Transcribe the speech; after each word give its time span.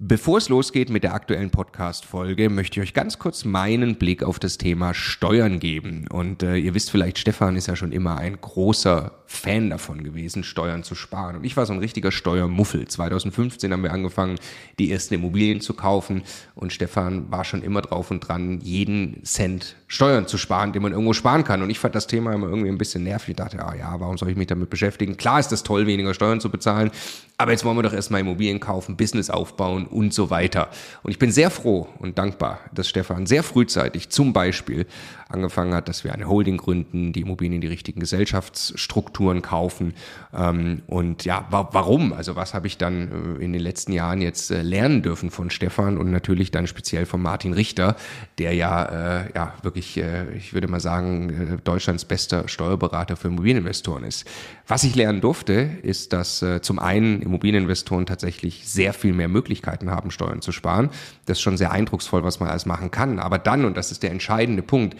Bevor 0.00 0.38
es 0.38 0.48
losgeht 0.48 0.90
mit 0.90 1.02
der 1.02 1.12
aktuellen 1.12 1.50
Podcast-Folge, 1.50 2.50
möchte 2.50 2.78
ich 2.78 2.86
euch 2.86 2.94
ganz 2.94 3.18
kurz 3.18 3.44
meinen 3.44 3.96
Blick 3.96 4.22
auf 4.22 4.38
das 4.38 4.56
Thema 4.56 4.94
Steuern 4.94 5.58
geben. 5.58 6.06
Und 6.08 6.44
äh, 6.44 6.54
ihr 6.54 6.72
wisst 6.74 6.92
vielleicht, 6.92 7.18
Stefan 7.18 7.56
ist 7.56 7.66
ja 7.66 7.74
schon 7.74 7.90
immer 7.90 8.16
ein 8.16 8.40
großer 8.40 9.10
Fan 9.26 9.70
davon 9.70 10.04
gewesen, 10.04 10.44
Steuern 10.44 10.84
zu 10.84 10.94
sparen. 10.94 11.34
Und 11.34 11.44
ich 11.44 11.56
war 11.56 11.66
so 11.66 11.72
ein 11.72 11.80
richtiger 11.80 12.12
Steuermuffel. 12.12 12.86
2015 12.86 13.72
haben 13.72 13.82
wir 13.82 13.92
angefangen, 13.92 14.38
die 14.78 14.92
ersten 14.92 15.14
Immobilien 15.14 15.60
zu 15.60 15.74
kaufen. 15.74 16.22
Und 16.54 16.72
Stefan 16.72 17.32
war 17.32 17.44
schon 17.44 17.64
immer 17.64 17.82
drauf 17.82 18.12
und 18.12 18.20
dran, 18.20 18.60
jeden 18.60 19.24
Cent 19.24 19.74
Steuern 19.88 20.28
zu 20.28 20.38
sparen, 20.38 20.72
den 20.72 20.82
man 20.82 20.92
irgendwo 20.92 21.12
sparen 21.12 21.42
kann. 21.42 21.60
Und 21.60 21.70
ich 21.70 21.80
fand 21.80 21.96
das 21.96 22.06
Thema 22.06 22.32
immer 22.34 22.46
irgendwie 22.46 22.68
ein 22.68 22.78
bisschen 22.78 23.02
nervig. 23.02 23.30
Ich 23.30 23.36
dachte, 23.36 23.64
ah 23.64 23.74
ja, 23.74 23.98
warum 23.98 24.16
soll 24.16 24.30
ich 24.30 24.36
mich 24.36 24.46
damit 24.46 24.70
beschäftigen? 24.70 25.16
Klar 25.16 25.40
ist 25.40 25.50
es 25.50 25.64
toll, 25.64 25.88
weniger 25.88 26.14
Steuern 26.14 26.40
zu 26.40 26.50
bezahlen. 26.50 26.92
Aber 27.40 27.52
jetzt 27.52 27.64
wollen 27.64 27.76
wir 27.76 27.84
doch 27.84 27.92
erstmal 27.92 28.22
Immobilien 28.22 28.58
kaufen, 28.58 28.96
Business 28.96 29.30
aufbauen 29.30 29.86
und 29.86 30.12
so 30.12 30.28
weiter. 30.28 30.70
Und 31.04 31.12
ich 31.12 31.20
bin 31.20 31.30
sehr 31.30 31.50
froh 31.50 31.86
und 32.00 32.18
dankbar, 32.18 32.58
dass 32.74 32.88
Stefan 32.88 33.26
sehr 33.26 33.44
frühzeitig 33.44 34.08
zum 34.08 34.32
Beispiel 34.32 34.86
angefangen 35.28 35.74
hat, 35.74 35.88
dass 35.88 36.04
wir 36.04 36.12
eine 36.12 36.26
Holding 36.28 36.56
gründen, 36.56 37.12
die 37.12 37.20
Immobilien 37.20 37.54
in 37.54 37.60
die 37.60 37.68
richtigen 37.68 38.00
Gesellschaftsstrukturen 38.00 39.42
kaufen. 39.42 39.94
Ähm, 40.34 40.82
und 40.86 41.24
ja, 41.24 41.46
wa 41.50 41.68
warum? 41.72 42.12
Also 42.12 42.34
was 42.34 42.54
habe 42.54 42.66
ich 42.66 42.78
dann 42.78 43.36
äh, 43.38 43.44
in 43.44 43.52
den 43.52 43.62
letzten 43.62 43.92
Jahren 43.92 44.20
jetzt 44.20 44.50
äh, 44.50 44.62
lernen 44.62 45.02
dürfen 45.02 45.30
von 45.30 45.50
Stefan 45.50 45.98
und 45.98 46.10
natürlich 46.10 46.50
dann 46.50 46.66
speziell 46.66 47.06
von 47.06 47.20
Martin 47.22 47.52
Richter, 47.52 47.96
der 48.38 48.54
ja, 48.54 49.20
äh, 49.20 49.32
ja 49.34 49.54
wirklich, 49.62 50.00
ich 50.36 50.54
würde 50.54 50.68
mal 50.68 50.80
sagen, 50.80 51.60
Deutschlands 51.64 52.04
bester 52.04 52.48
Steuerberater 52.48 53.16
für 53.16 53.28
Immobilieninvestoren 53.28 54.04
ist. 54.04 54.26
Was 54.66 54.84
ich 54.84 54.94
lernen 54.94 55.20
durfte, 55.20 55.68
ist, 55.82 56.12
dass 56.12 56.44
zum 56.62 56.78
einen 56.78 57.22
Immobilieninvestoren 57.28 58.06
tatsächlich 58.06 58.68
sehr 58.68 58.92
viel 58.92 59.12
mehr 59.12 59.28
Möglichkeiten 59.28 59.90
haben, 59.90 60.10
Steuern 60.10 60.42
zu 60.42 60.52
sparen. 60.52 60.90
Das 61.26 61.38
ist 61.38 61.42
schon 61.42 61.56
sehr 61.56 61.70
eindrucksvoll, 61.70 62.24
was 62.24 62.40
man 62.40 62.48
alles 62.48 62.66
machen 62.66 62.90
kann. 62.90 63.18
Aber 63.18 63.38
dann, 63.38 63.64
und 63.64 63.76
das 63.76 63.92
ist 63.92 64.02
der 64.02 64.10
entscheidende 64.10 64.62
Punkt, 64.62 64.96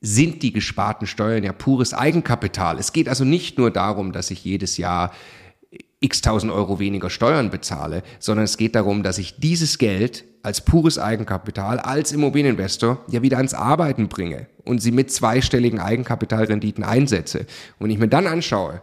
sind 0.00 0.42
die 0.42 0.52
gesparten 0.52 1.06
Steuern 1.06 1.44
ja 1.44 1.52
pures 1.52 1.94
Eigenkapital. 1.94 2.78
Es 2.78 2.92
geht 2.92 3.08
also 3.08 3.24
nicht 3.24 3.58
nur 3.58 3.70
darum, 3.70 4.12
dass 4.12 4.30
ich 4.30 4.44
jedes 4.44 4.76
Jahr 4.76 5.12
x 6.00 6.20
tausend 6.20 6.52
Euro 6.52 6.78
weniger 6.78 7.08
Steuern 7.08 7.50
bezahle, 7.50 8.02
sondern 8.18 8.44
es 8.44 8.58
geht 8.58 8.74
darum, 8.74 9.02
dass 9.02 9.16
ich 9.16 9.40
dieses 9.40 9.78
Geld 9.78 10.24
als 10.42 10.60
pures 10.60 10.98
Eigenkapital, 10.98 11.78
als 11.78 12.12
Immobilieninvestor 12.12 13.02
ja 13.10 13.22
wieder 13.22 13.38
ans 13.38 13.54
Arbeiten 13.54 14.08
bringe 14.08 14.46
und 14.64 14.82
sie 14.82 14.92
mit 14.92 15.10
zweistelligen 15.10 15.80
Eigenkapitalrenditen 15.80 16.84
einsetze. 16.84 17.46
Und 17.78 17.88
ich 17.88 17.98
mir 17.98 18.08
dann 18.08 18.26
anschaue, 18.26 18.82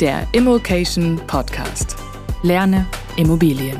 Der 0.00 0.26
Immokation 0.32 1.20
Podcast. 1.26 1.96
Lerne 2.42 2.84
Immobilien. 3.16 3.78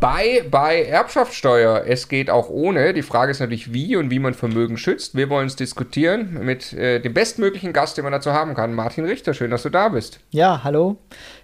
Bei, 0.00 0.44
bei 0.50 0.84
Erbschaftssteuer, 0.84 1.84
es 1.86 2.08
geht 2.08 2.30
auch 2.30 2.48
ohne. 2.48 2.94
Die 2.94 3.02
Frage 3.02 3.32
ist 3.32 3.40
natürlich, 3.40 3.72
wie 3.72 3.96
und 3.96 4.10
wie 4.10 4.18
man 4.18 4.34
Vermögen 4.34 4.78
schützt. 4.78 5.14
Wir 5.14 5.28
wollen 5.28 5.46
es 5.46 5.56
diskutieren 5.56 6.44
mit 6.44 6.72
äh, 6.72 7.00
dem 7.00 7.12
bestmöglichen 7.12 7.72
Gast, 7.72 7.96
den 7.96 8.04
man 8.04 8.12
dazu 8.12 8.32
haben 8.32 8.54
kann. 8.54 8.74
Martin 8.74 9.04
Richter, 9.04 9.34
schön, 9.34 9.50
dass 9.50 9.62
du 9.62 9.70
da 9.70 9.88
bist. 9.88 10.20
Ja, 10.30 10.62
hallo 10.64 10.96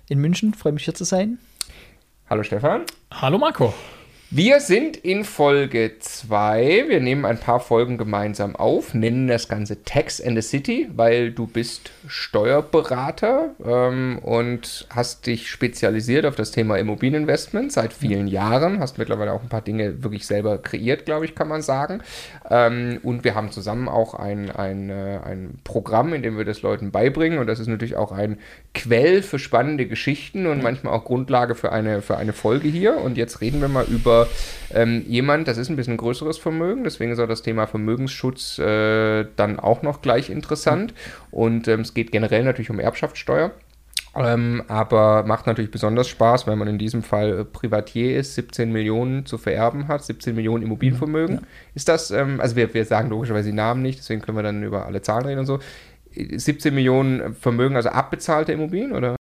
in 0.09 0.19
München, 0.19 0.55
freue 0.55 0.73
mich 0.73 0.85
hier 0.85 0.95
zu 0.95 1.05
sein. 1.05 1.39
Hallo 2.29 2.43
Stefan. 2.43 2.83
Hallo 3.11 3.39
Marco. 3.39 3.75
Wir 4.35 4.61
sind 4.61 4.97
in 4.97 5.25
Folge 5.25 5.99
2. 5.99 6.87
Wir 6.89 7.01
nehmen 7.01 7.27
ein 7.27 7.39
paar 7.39 7.61
Folgen 7.61 7.99
gemeinsam 7.99 8.57
auf, 8.57 8.95
nennen 8.95 9.29
das 9.29 9.47
Ganze 9.47 9.85
Tax 9.85 10.23
and 10.23 10.37
the 10.37 10.41
City, 10.41 10.89
weil 10.97 11.33
du 11.33 11.47
bist 11.47 11.91
Steuerberater 12.07 13.51
ähm, 13.63 14.19
und 14.23 14.87
hast 14.89 15.27
dich 15.27 15.51
spezialisiert 15.51 16.25
auf 16.25 16.35
das 16.35 16.51
Thema 16.51 16.79
Immobilieninvestment 16.79 17.73
seit 17.73 17.93
vielen 17.93 18.27
Jahren. 18.27 18.81
Hast 18.81 18.97
mittlerweile 18.97 19.35
auch 19.35 19.43
ein 19.43 19.51
paar 19.51 19.61
Dinge 19.61 20.03
wirklich 20.03 20.27
selber 20.27 20.57
kreiert, 20.57 21.05
glaube 21.05 21.27
ich, 21.27 21.35
kann 21.35 21.49
man 21.49 21.61
sagen. 21.61 22.01
Ähm, 22.53 23.01
und 23.03 23.25
wir 23.25 23.35
haben 23.35 23.51
zusammen 23.51 23.89
auch 23.89 24.13
ein, 24.13 24.51
ein, 24.51 24.91
äh, 24.91 25.21
ein 25.25 25.59
Programm, 25.65 26.13
in 26.13 26.23
dem 26.23 26.37
wir 26.37 26.45
das 26.45 26.61
Leuten 26.61 26.91
beibringen. 26.91 27.39
Und 27.39 27.47
das 27.47 27.59
ist 27.59 27.67
natürlich 27.67 27.97
auch 27.97 28.13
ein 28.13 28.39
Quell 28.75 29.23
für 29.23 29.39
spannende 29.39 29.87
Geschichten 29.87 30.47
und 30.47 30.63
manchmal 30.63 30.93
auch 30.93 31.07
Grundlage 31.07 31.55
für 31.55 31.73
eine, 31.73 32.03
für 32.03 32.19
eine 32.19 32.35
Folge 32.35 32.69
hier. 32.69 32.99
Und 32.99 33.17
jetzt 33.17 33.41
reden 33.41 33.63
wir 33.63 33.69
mal 33.69 33.87
über 33.87 34.29
ähm, 34.75 35.03
jemand, 35.09 35.49
das 35.49 35.57
ist 35.57 35.71
ein 35.71 35.77
bisschen 35.77 35.97
größeres 35.97 36.37
Vermögen, 36.37 36.85
deswegen 36.85 37.13
ist 37.13 37.21
auch 37.21 37.29
das 37.29 37.41
Thema 37.41 37.67
Vermögensschutz 37.67 38.59
äh, 38.59 39.25
dann 39.37 39.59
auch 39.59 39.81
noch 39.81 40.03
gleich 40.03 40.29
interessant. 40.29 40.93
Und 41.31 41.69
ähm, 41.69 41.81
es 41.81 41.95
geht 41.95 42.13
generell 42.13 42.45
natürlich 42.45 42.69
um 42.71 42.81
Erbschaftssteuer. 42.81 43.53
Ähm, 44.15 44.63
aber 44.69 45.23
macht 45.23 45.47
natürlich 45.47 45.71
besonders 45.71 46.09
Spaß, 46.09 46.47
wenn 46.47 46.59
man 46.59 46.69
in 46.69 46.79
diesem 46.79 47.03
Fall 47.03 47.41
äh, 47.41 47.45
Privatier 47.45 48.19
ist, 48.19 48.35
17 48.35 48.71
Millionen 48.71 49.25
zu 49.25 49.39
vererben 49.39 49.89
hat, 49.89 50.05
17 50.05 50.35
Millionen 50.35 50.63
Immobilienvermögen. 50.63 51.37
Ja. 51.37 51.43
Ist 51.75 51.89
das, 51.89 52.11
ähm, 52.11 52.41
also 52.41 52.57
wir, 52.57 52.75
wir 52.75 52.85
sagen 52.85 53.09
logischerweise 53.09 53.51
die 53.51 53.57
Namen 53.57 53.81
nicht, 53.81 53.99
deswegen 53.99 54.21
können 54.21 54.37
wir 54.37 54.43
dann 54.43 54.63
über 54.63 54.85
alle 54.85 55.01
Zahlen 55.01 55.27
reden 55.27 55.41
und 55.41 55.47
so. 55.47 55.61
17 56.15 56.75
Millionen 56.75 57.35
Vermögen, 57.35 57.75
also 57.75 57.89
abbezahlte 57.89 58.53
Immobilien, 58.53 58.93
oder? 58.93 59.17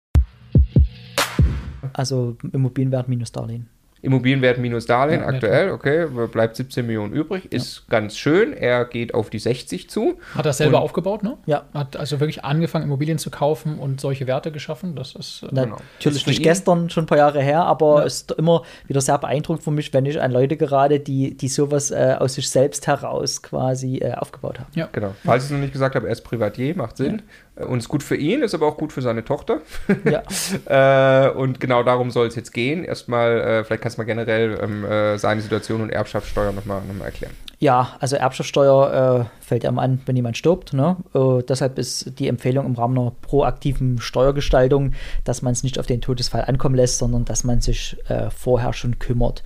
Also 1.92 2.38
Immobilienwert 2.54 3.10
minus 3.10 3.34
Darlehen. 3.34 3.68
Immobilienwert 4.08 4.58
minus 4.58 4.86
Darlehen 4.86 5.20
ja, 5.20 5.28
aktuell, 5.28 5.72
okay, 5.72 6.08
bleibt 6.32 6.56
17 6.56 6.86
Millionen 6.86 7.12
übrig, 7.12 7.52
ist 7.52 7.76
ja. 7.76 7.82
ganz 7.90 8.18
schön. 8.18 8.54
Er 8.54 8.86
geht 8.86 9.14
auf 9.14 9.30
die 9.30 9.40
60 9.40 9.90
zu. 9.90 10.18
Hat 10.34 10.46
er 10.46 10.54
selber 10.54 10.80
aufgebaut, 10.80 11.24
ne? 11.24 11.38
Ja. 11.46 11.66
Hat 11.74 11.98
also 11.98 12.22
wirklich 12.22 12.46
angefangen, 12.46 12.86
Immobilien 12.86 13.18
zu 13.18 13.30
kaufen 13.30 13.78
und 13.78 14.00
solche 14.00 14.26
Werte 14.26 14.54
geschaffen. 14.54 14.96
Das 14.96 15.14
ist 15.14 15.44
äh, 15.44 15.48
genau. 15.48 15.78
natürlich 15.96 16.26
nicht 16.26 16.42
gestern, 16.42 16.90
schon 16.90 17.04
ein 17.04 17.08
paar 17.08 17.18
Jahre 17.18 17.42
her, 17.42 17.66
aber 17.66 18.06
es 18.06 18.22
ist 18.22 18.32
immer 18.32 18.64
wieder 18.88 19.02
sehr 19.02 19.18
beeindruckend 19.18 19.64
für 19.64 19.72
mich, 19.72 19.94
wenn 19.94 20.06
ich 20.06 20.22
an 20.22 20.32
Leute 20.32 20.56
gerade, 20.56 21.02
die, 21.02 21.36
die 21.36 21.50
sowas 21.50 21.92
äh, 21.92 22.16
aus 22.18 22.36
sich 22.36 22.50
selbst 22.50 22.88
heraus 22.88 23.42
quasi 23.44 23.98
äh, 23.98 24.14
aufgebaut 24.14 24.60
haben. 24.60 24.70
Ja, 24.74 24.88
genau. 24.90 25.16
Falls 25.26 25.44
ich 25.44 25.50
es 25.50 25.54
noch 25.54 25.60
nicht 25.60 25.74
gesagt 25.74 25.96
habe, 25.96 26.08
er 26.08 26.14
ist 26.14 26.22
Privatier, 26.22 26.78
macht 26.78 26.96
Sinn. 26.96 27.24
Ja. 27.58 27.66
Und 27.66 27.80
ist 27.80 27.90
gut 27.90 28.04
für 28.04 28.16
ihn, 28.16 28.44
ist 28.44 28.54
aber 28.54 28.68
auch 28.68 28.78
gut 28.78 28.94
für 28.94 29.02
seine 29.02 29.26
Tochter. 29.26 29.62
Ja. 30.06 30.22
äh, 31.28 31.32
und 31.32 31.60
genau 31.60 31.82
darum 31.82 32.12
soll 32.12 32.28
es 32.28 32.36
jetzt 32.36 32.52
gehen. 32.54 32.84
Erstmal, 32.84 33.40
äh, 33.40 33.64
vielleicht 33.64 33.82
kannst 33.82 33.97
du 33.98 34.02
mal 34.02 34.06
generell 34.06 34.60
ähm, 34.62 34.86
äh, 34.86 35.18
seine 35.18 35.42
Situation 35.42 35.82
und 35.82 35.90
Erbschaftssteuer 35.90 36.52
nochmal 36.52 36.82
noch 36.88 36.96
mal 36.96 37.06
erklären. 37.06 37.34
Ja, 37.60 37.96
also 38.00 38.16
Erbschaftssteuer 38.16 39.30
äh, 39.42 39.44
fällt 39.44 39.64
immer 39.64 39.82
an, 39.82 40.00
wenn 40.06 40.16
jemand 40.16 40.38
stirbt. 40.38 40.74
Ne? 40.74 40.96
Äh, 41.16 41.42
deshalb 41.44 41.80
ist 41.80 42.20
die 42.20 42.28
Empfehlung 42.28 42.68
im 42.68 42.76
Rahmen 42.76 42.98
einer 42.98 43.12
proaktiven 43.22 44.00
Steuergestaltung, 44.00 44.94
dass 45.24 45.42
man 45.42 45.54
es 45.54 45.64
nicht 45.64 45.80
auf 45.80 45.88
den 45.88 46.00
Todesfall 46.00 46.46
ankommen 46.46 46.76
lässt, 46.76 47.00
sondern 47.00 47.26
dass 47.26 47.44
man 47.44 47.62
sich 47.62 47.98
äh, 48.10 48.30
vorher 48.30 48.74
schon 48.74 49.00
kümmert. 49.00 49.44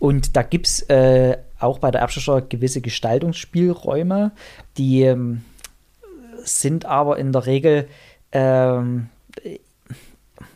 Und 0.00 0.36
da 0.36 0.42
gibt 0.42 0.66
es 0.66 0.82
äh, 0.88 1.36
auch 1.60 1.78
bei 1.78 1.92
der 1.92 2.00
Erbschaftssteuer 2.00 2.40
gewisse 2.40 2.80
Gestaltungsspielräume, 2.80 4.32
die 4.76 5.02
ähm, 5.02 5.42
sind 6.42 6.84
aber 6.84 7.18
in 7.18 7.30
der 7.30 7.46
Regel 7.46 7.88
ähm, 8.32 9.08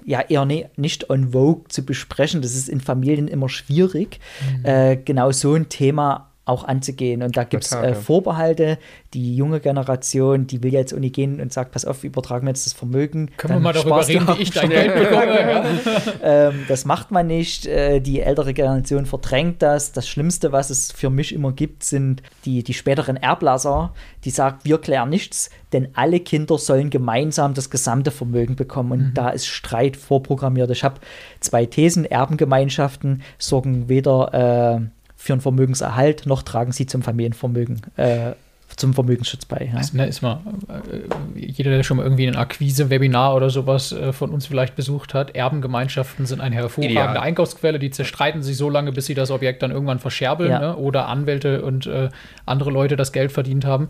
ja 0.07 0.21
eher 0.21 0.45
ne, 0.45 0.71
nicht 0.77 1.11
on 1.11 1.33
vogue 1.33 1.65
zu 1.69 1.85
besprechen. 1.85 2.41
Das 2.41 2.55
ist 2.55 2.69
in 2.69 2.81
Familien 2.81 3.29
immer 3.29 3.49
schwierig. 3.49 4.21
Mhm. 4.59 4.65
Äh, 4.65 4.97
genau 4.97 5.33
so 5.33 5.55
ein 5.55 5.69
Thema 5.69 6.31
auch 6.47 6.65
anzugehen. 6.65 7.23
Und 7.23 7.37
da 7.37 7.45
gibt 7.45 7.65
es 7.65 7.73
äh. 7.73 7.95
Vorbehalte. 7.95 8.79
Die 9.15 9.37
junge 9.37 9.61
Generation, 9.61 10.47
die 10.47 10.63
will 10.63 10.73
jetzt 10.73 10.93
Uni 10.93 11.11
gehen 11.11 11.41
und 11.41 11.53
sagt, 11.53 11.73
pass 11.73 11.85
auf, 11.85 12.03
wir 12.05 12.09
übertragen 12.09 12.47
wir 12.47 12.51
jetzt 12.51 12.67
das 12.67 12.73
Vermögen. 12.73 13.31
Können 13.37 13.55
wir 13.55 13.61
mal 13.61 13.73
darüber 13.73 14.07
reden, 14.07 14.29
wie 14.29 14.43
ich 14.43 14.51
dein. 14.53 14.71
Geld 14.71 14.95
bekomme? 14.95 15.65
Ähm, 16.23 16.65
das 16.69 16.85
macht 16.85 17.11
man 17.11 17.27
nicht. 17.27 17.67
Äh, 17.67 18.01
die 18.01 18.21
ältere 18.21 18.55
Generation 18.55 19.07
verdrängt 19.07 19.61
das. 19.63 19.93
Das 19.93 20.09
Schlimmste, 20.09 20.53
was 20.53 20.71
es 20.71 20.93
für 20.93 21.11
mich 21.11 21.33
immer 21.33 21.53
gibt, 21.53 21.83
sind 21.83 22.23
die, 22.45 22.63
die 22.63 22.75
späteren 22.75 23.17
Erblasser, 23.17 23.93
die 24.25 24.31
sagen, 24.31 24.59
wir 24.63 24.79
klären 24.79 25.09
nichts, 25.09 25.51
denn 25.73 25.89
alle 25.95 26.21
Kinder 26.21 26.59
sollen 26.59 26.91
gemeinsam 26.91 27.55
das 27.55 27.71
gesamte 27.71 28.11
Vermögen 28.11 28.57
bekommen. 28.57 28.93
Und 28.93 29.15
da 29.15 29.31
ist 29.31 29.47
Streit 29.47 29.97
vorprogrammiert. 29.97 30.71
Ich 30.71 30.85
habe 30.85 31.01
zwei 31.41 31.67
Thesen. 31.67 32.05
Erbengemeinschaften 32.05 33.23
sorgen 33.39 33.89
weder 33.89 34.81
äh, 34.83 34.96
für 35.27 35.33
einen 35.35 35.43
Vermögenserhalt, 35.43 36.27
noch 36.27 36.43
tragen 36.43 36.73
sie 36.73 36.87
zum 36.87 37.03
Familienvermögen, 37.03 37.83
äh, 37.97 38.33
zum 38.77 38.95
Vermögensschutz 38.95 39.45
bei. 39.45 39.71
Ja. 39.73 39.79
Also, 39.79 39.97
ne, 39.97 40.07
ist 40.07 40.23
mal, 40.23 40.41
äh, 40.69 41.39
jeder, 41.41 41.71
der 41.71 41.83
schon 41.83 41.97
mal 41.99 42.03
irgendwie 42.03 42.27
ein 42.27 42.37
Akquise-Webinar 42.37 43.35
oder 43.35 43.49
sowas 43.49 43.93
äh, 43.93 44.13
von 44.13 44.31
uns 44.31 44.47
vielleicht 44.47 44.77
besucht 44.77 45.15
hat, 45.15 45.35
Erbengemeinschaften 45.35 46.27
sind 46.27 46.41
eine 46.41 46.57
hervorragende 46.57 47.01
Ideal. 47.01 47.17
Einkaufsquelle. 47.17 47.79
Die 47.79 47.91
zerstreiten 47.91 48.43
sich 48.43 48.57
so 48.57 48.69
lange, 48.69 48.93
bis 48.93 49.07
sie 49.07 49.15
das 49.15 49.31
Objekt 49.31 49.63
dann 49.63 49.71
irgendwann 49.71 49.99
verscherbeln 49.99 50.51
Ja. 50.51 50.59
ne? 50.61 50.77
oder 50.77 51.09
Anwälte 51.09 51.63
und 51.63 51.87
äh, 51.87 52.09
andere 52.45 52.71
Leute 52.71 52.97
das 52.97 53.13
Geld 53.13 53.33
verdient 53.33 53.65
haben. 53.65 53.89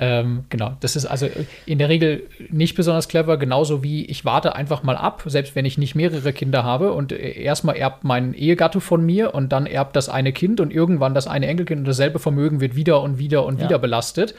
Ähm, 0.00 0.44
genau, 0.48 0.76
das 0.78 0.94
ist 0.94 1.06
also 1.06 1.28
in 1.66 1.78
der 1.78 1.88
Regel 1.88 2.22
nicht 2.50 2.76
besonders 2.76 3.08
clever, 3.08 3.36
genauso 3.36 3.82
wie 3.82 4.04
ich 4.04 4.24
warte 4.24 4.54
einfach 4.54 4.84
mal 4.84 4.96
ab, 4.96 5.24
selbst 5.26 5.56
wenn 5.56 5.64
ich 5.64 5.76
nicht 5.76 5.96
mehrere 5.96 6.32
Kinder 6.32 6.62
habe 6.62 6.92
und 6.92 7.10
äh, 7.10 7.32
erstmal 7.40 7.76
erbt 7.76 8.04
mein 8.04 8.32
Ehegatte 8.32 8.80
von 8.80 9.04
mir 9.04 9.34
und 9.34 9.50
dann 9.50 9.66
erbt 9.66 9.96
das 9.96 10.08
eine 10.08 10.32
Kind 10.32 10.60
und 10.60 10.72
irgendwann 10.72 11.14
das 11.14 11.26
eine 11.26 11.48
Enkelkind 11.48 11.80
und 11.80 11.88
dasselbe 11.88 12.20
Vermögen 12.20 12.60
wird 12.60 12.76
wieder 12.76 13.02
und 13.02 13.18
wieder 13.18 13.44
und 13.44 13.58
Ja. 13.58 13.64
wieder 13.64 13.78
belastet. 13.80 14.34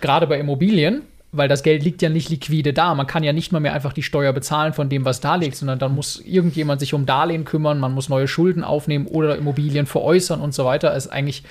Gerade 0.00 0.26
bei 0.26 0.40
Immobilien, 0.40 1.02
weil 1.30 1.48
das 1.48 1.62
Geld 1.62 1.84
liegt 1.84 2.02
ja 2.02 2.08
nicht 2.08 2.28
liquide 2.28 2.72
da. 2.72 2.94
Man 2.94 3.06
kann 3.06 3.22
ja 3.22 3.32
nicht 3.32 3.52
mal 3.52 3.60
mehr 3.60 3.74
einfach 3.74 3.92
die 3.92 4.02
Steuer 4.02 4.32
bezahlen 4.32 4.72
von 4.72 4.88
dem, 4.88 5.04
was 5.04 5.20
da 5.20 5.36
liegt, 5.36 5.54
sondern 5.56 5.78
dann 5.78 5.94
muss 5.94 6.18
irgendjemand 6.20 6.80
sich 6.80 6.94
um 6.94 7.06
Darlehen 7.06 7.44
kümmern, 7.44 7.78
man 7.78 7.92
muss 7.92 8.08
neue 8.08 8.26
Schulden 8.26 8.64
aufnehmen 8.64 9.06
oder 9.06 9.36
Immobilien 9.36 9.86
veräußern 9.86 10.40
und 10.40 10.52
so 10.52 10.64
weiter. 10.64 10.94
ist 10.96 11.08
eigentlich 11.08 11.44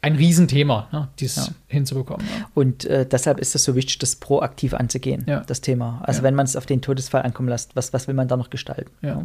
ein 0.00 0.14
Riesenthema, 0.16 0.88
ne, 0.92 1.08
dies 1.18 1.36
Ja. 1.36 1.46
hinzubekommen. 1.66 2.24
Ja. 2.38 2.46
Und 2.54 2.84
äh, 2.84 3.04
deshalb 3.06 3.40
ist 3.40 3.54
es 3.54 3.64
so 3.64 3.74
wichtig, 3.74 3.98
das 3.98 4.16
proaktiv 4.16 4.72
anzugehen, 4.74 5.24
Ja. 5.26 5.40
das 5.40 5.60
Thema. 5.60 6.00
Also 6.04 6.20
Ja. 6.20 6.24
wenn 6.24 6.34
man 6.34 6.44
es 6.46 6.54
auf 6.56 6.66
den 6.66 6.80
Todesfall 6.82 7.22
ankommen 7.22 7.48
lässt, 7.48 7.74
was, 7.74 7.92
was 7.92 8.06
will 8.06 8.14
man 8.14 8.28
da 8.28 8.36
noch 8.36 8.50
gestalten? 8.50 8.90
Ja. 9.02 9.24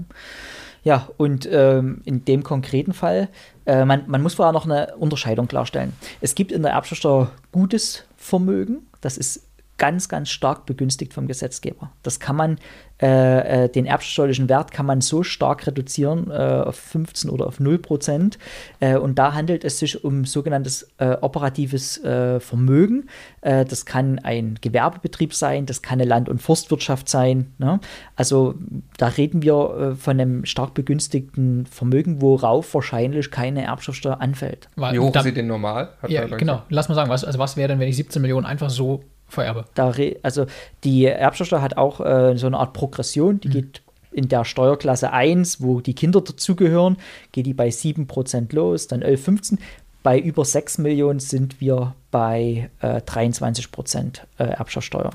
Ja, 0.84 1.08
und 1.18 1.48
ähm, 1.50 2.02
in 2.04 2.26
dem 2.26 2.44
konkreten 2.44 2.92
Fall, 2.94 3.30
äh, 3.66 3.86
man, 3.86 4.04
man 4.08 4.22
muss 4.22 4.34
vorher 4.34 4.52
noch 4.52 4.66
eine 4.66 4.96
Unterscheidung 4.98 5.48
klarstellen. 5.48 5.94
Es 6.20 6.36
gibt 6.36 6.52
in 6.52 6.62
der 6.64 6.72
Erbschaftssteuer 6.74 7.32
gutes 7.54 8.04
Vermögen, 8.18 8.80
das 9.00 9.18
ist 9.18 9.44
ganz, 9.84 10.08
ganz 10.08 10.30
stark 10.30 10.66
begünstigt 10.66 11.14
vom 11.14 11.28
Gesetzgeber. 11.28 11.92
Das 12.04 12.22
kann 12.22 12.38
man, 12.38 12.58
äh, 13.02 13.66
äh, 13.66 13.70
den 13.70 13.86
erbschaftssteuerlichen 13.86 14.48
Wert 14.48 14.72
kann 14.72 14.86
man 14.86 15.02
so 15.02 15.24
stark 15.24 15.68
reduzieren 15.68 16.32
äh, 16.32 16.36
auf 16.36 16.78
15 16.78 17.30
oder 17.30 17.48
auf 17.48 17.60
0 17.60 17.80
Prozent. 17.80 18.38
Äh, 18.80 18.96
und 18.96 19.20
da 19.20 19.34
handelt 19.34 19.66
es 19.66 19.80
sich 19.80 20.06
um 20.06 20.24
sogenanntes 20.24 20.90
äh, 21.00 21.18
operatives 21.20 22.02
äh, 22.02 22.40
Vermögen. 22.40 23.10
Äh, 23.42 23.66
das 23.66 23.86
kann 23.86 24.20
ein 24.20 24.58
Gewerbebetrieb 24.62 25.34
sein, 25.34 25.66
das 25.66 25.82
kann 25.82 26.00
eine 26.00 26.08
Land- 26.08 26.30
und 26.30 26.42
Forstwirtschaft 26.42 27.10
sein. 27.10 27.52
Ne? 27.58 27.82
Also 28.16 28.56
da 28.96 29.08
reden 29.08 29.42
wir 29.42 29.54
äh, 29.92 29.96
von 29.96 30.18
einem 30.18 30.46
stark 30.46 30.76
begünstigten 30.76 31.66
Vermögen, 31.66 32.22
worauf 32.22 32.74
wahrscheinlich 32.74 33.32
keine 33.32 33.66
Erbschaftssteuer 33.66 34.22
anfällt. 34.22 34.70
Weil 34.78 34.94
Wie 34.94 35.00
hoch 35.00 35.12
dann- 35.12 35.26
ist 35.26 35.26
sie 35.26 35.34
denn 35.34 35.48
normal? 35.48 35.90
Hat 36.02 36.10
Ja, 36.10 36.26
genau. 36.28 36.62
Lass 36.70 36.88
mal 36.88 36.96
sagen, 36.96 37.10
was, 37.10 37.26
also 37.26 37.38
was 37.38 37.58
wäre 37.58 37.68
denn, 37.68 37.80
wenn 37.80 37.90
ich 37.90 37.98
17 37.98 38.22
Millionen 38.22 38.46
einfach 38.46 38.70
so 38.70 39.04
vererbe? 39.34 39.66
Da 39.76 39.90
re- 39.90 40.18
also 40.24 40.46
die 40.84 41.06
Erbschaftssteuer 41.06 41.62
hat 41.62 41.78
auch 41.78 42.00
äh, 42.00 42.38
so 42.38 42.48
eine 42.48 42.58
Art 42.58 42.74
Progression, 42.74 43.40
die 43.42 43.50
geht 43.50 43.82
in 44.12 44.30
der 44.30 44.46
Steuerklasse 44.46 45.12
1, 45.12 45.62
wo 45.62 45.82
die 45.82 45.96
Kinder 45.96 46.22
dazugehören, 46.22 46.98
geht 47.32 47.46
die 47.48 47.54
bei 47.54 47.70
7% 47.70 48.54
los, 48.56 48.88
dann 48.88 49.02
11, 49.02 49.24
15. 49.24 49.60
Bei 50.04 50.20
über 50.20 50.44
6 50.46 50.78
Millionen 50.80 51.20
sind 51.20 51.62
wir 51.62 51.96
bei 52.12 52.70
äh, 52.82 52.98
23% 52.98 53.98
äh, 53.98 54.20
Das, 54.38 54.50
Erbschaftssteuer. 54.50 55.12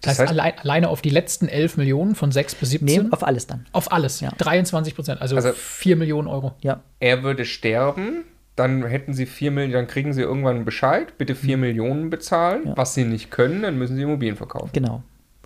Das 0.00 0.12
heißt, 0.18 0.20
heißt- 0.20 0.28
allein, 0.28 0.58
alleine 0.60 0.88
auf 0.88 1.02
die 1.02 1.10
letzten 1.10 1.48
11 1.48 1.76
Millionen 1.76 2.14
von 2.14 2.32
6 2.32 2.54
bis 2.54 2.70
17? 2.70 3.02
Nee, 3.04 3.08
auf 3.12 3.22
alles 3.26 3.46
dann. 3.46 3.66
auf 3.72 3.92
alles, 3.92 4.20
Ja. 4.20 4.30
23 4.38 4.94
Prozent, 4.94 5.20
also, 5.20 5.36
Also- 5.36 5.52
4 5.52 5.96
Millionen 5.96 6.28
Euro. 6.28 6.54
Ja, 6.62 6.80
Er 7.00 7.22
würde 7.22 7.44
sterben, 7.44 8.24
dann 8.56 8.86
hätten 8.86 9.12
sie 9.12 9.26
vier 9.26 9.50
Millionen, 9.50 9.74
dann 9.74 9.86
kriegen 9.86 10.12
sie 10.12 10.22
irgendwann 10.22 10.56
einen 10.56 10.64
Bescheid, 10.64 11.18
bitte 11.18 11.34
vier 11.34 11.56
Millionen 11.56 12.10
bezahlen. 12.10 12.62
Mhm. 12.62 12.68
Ja. 12.68 12.76
Was 12.76 12.94
sie 12.94 13.04
nicht 13.04 13.30
können, 13.30 13.62
dann 13.62 13.78
müssen 13.78 13.96
sie 13.96 14.02
Immobilien 14.02 14.36
verkaufen. 14.36 14.70
genau. 14.72 15.02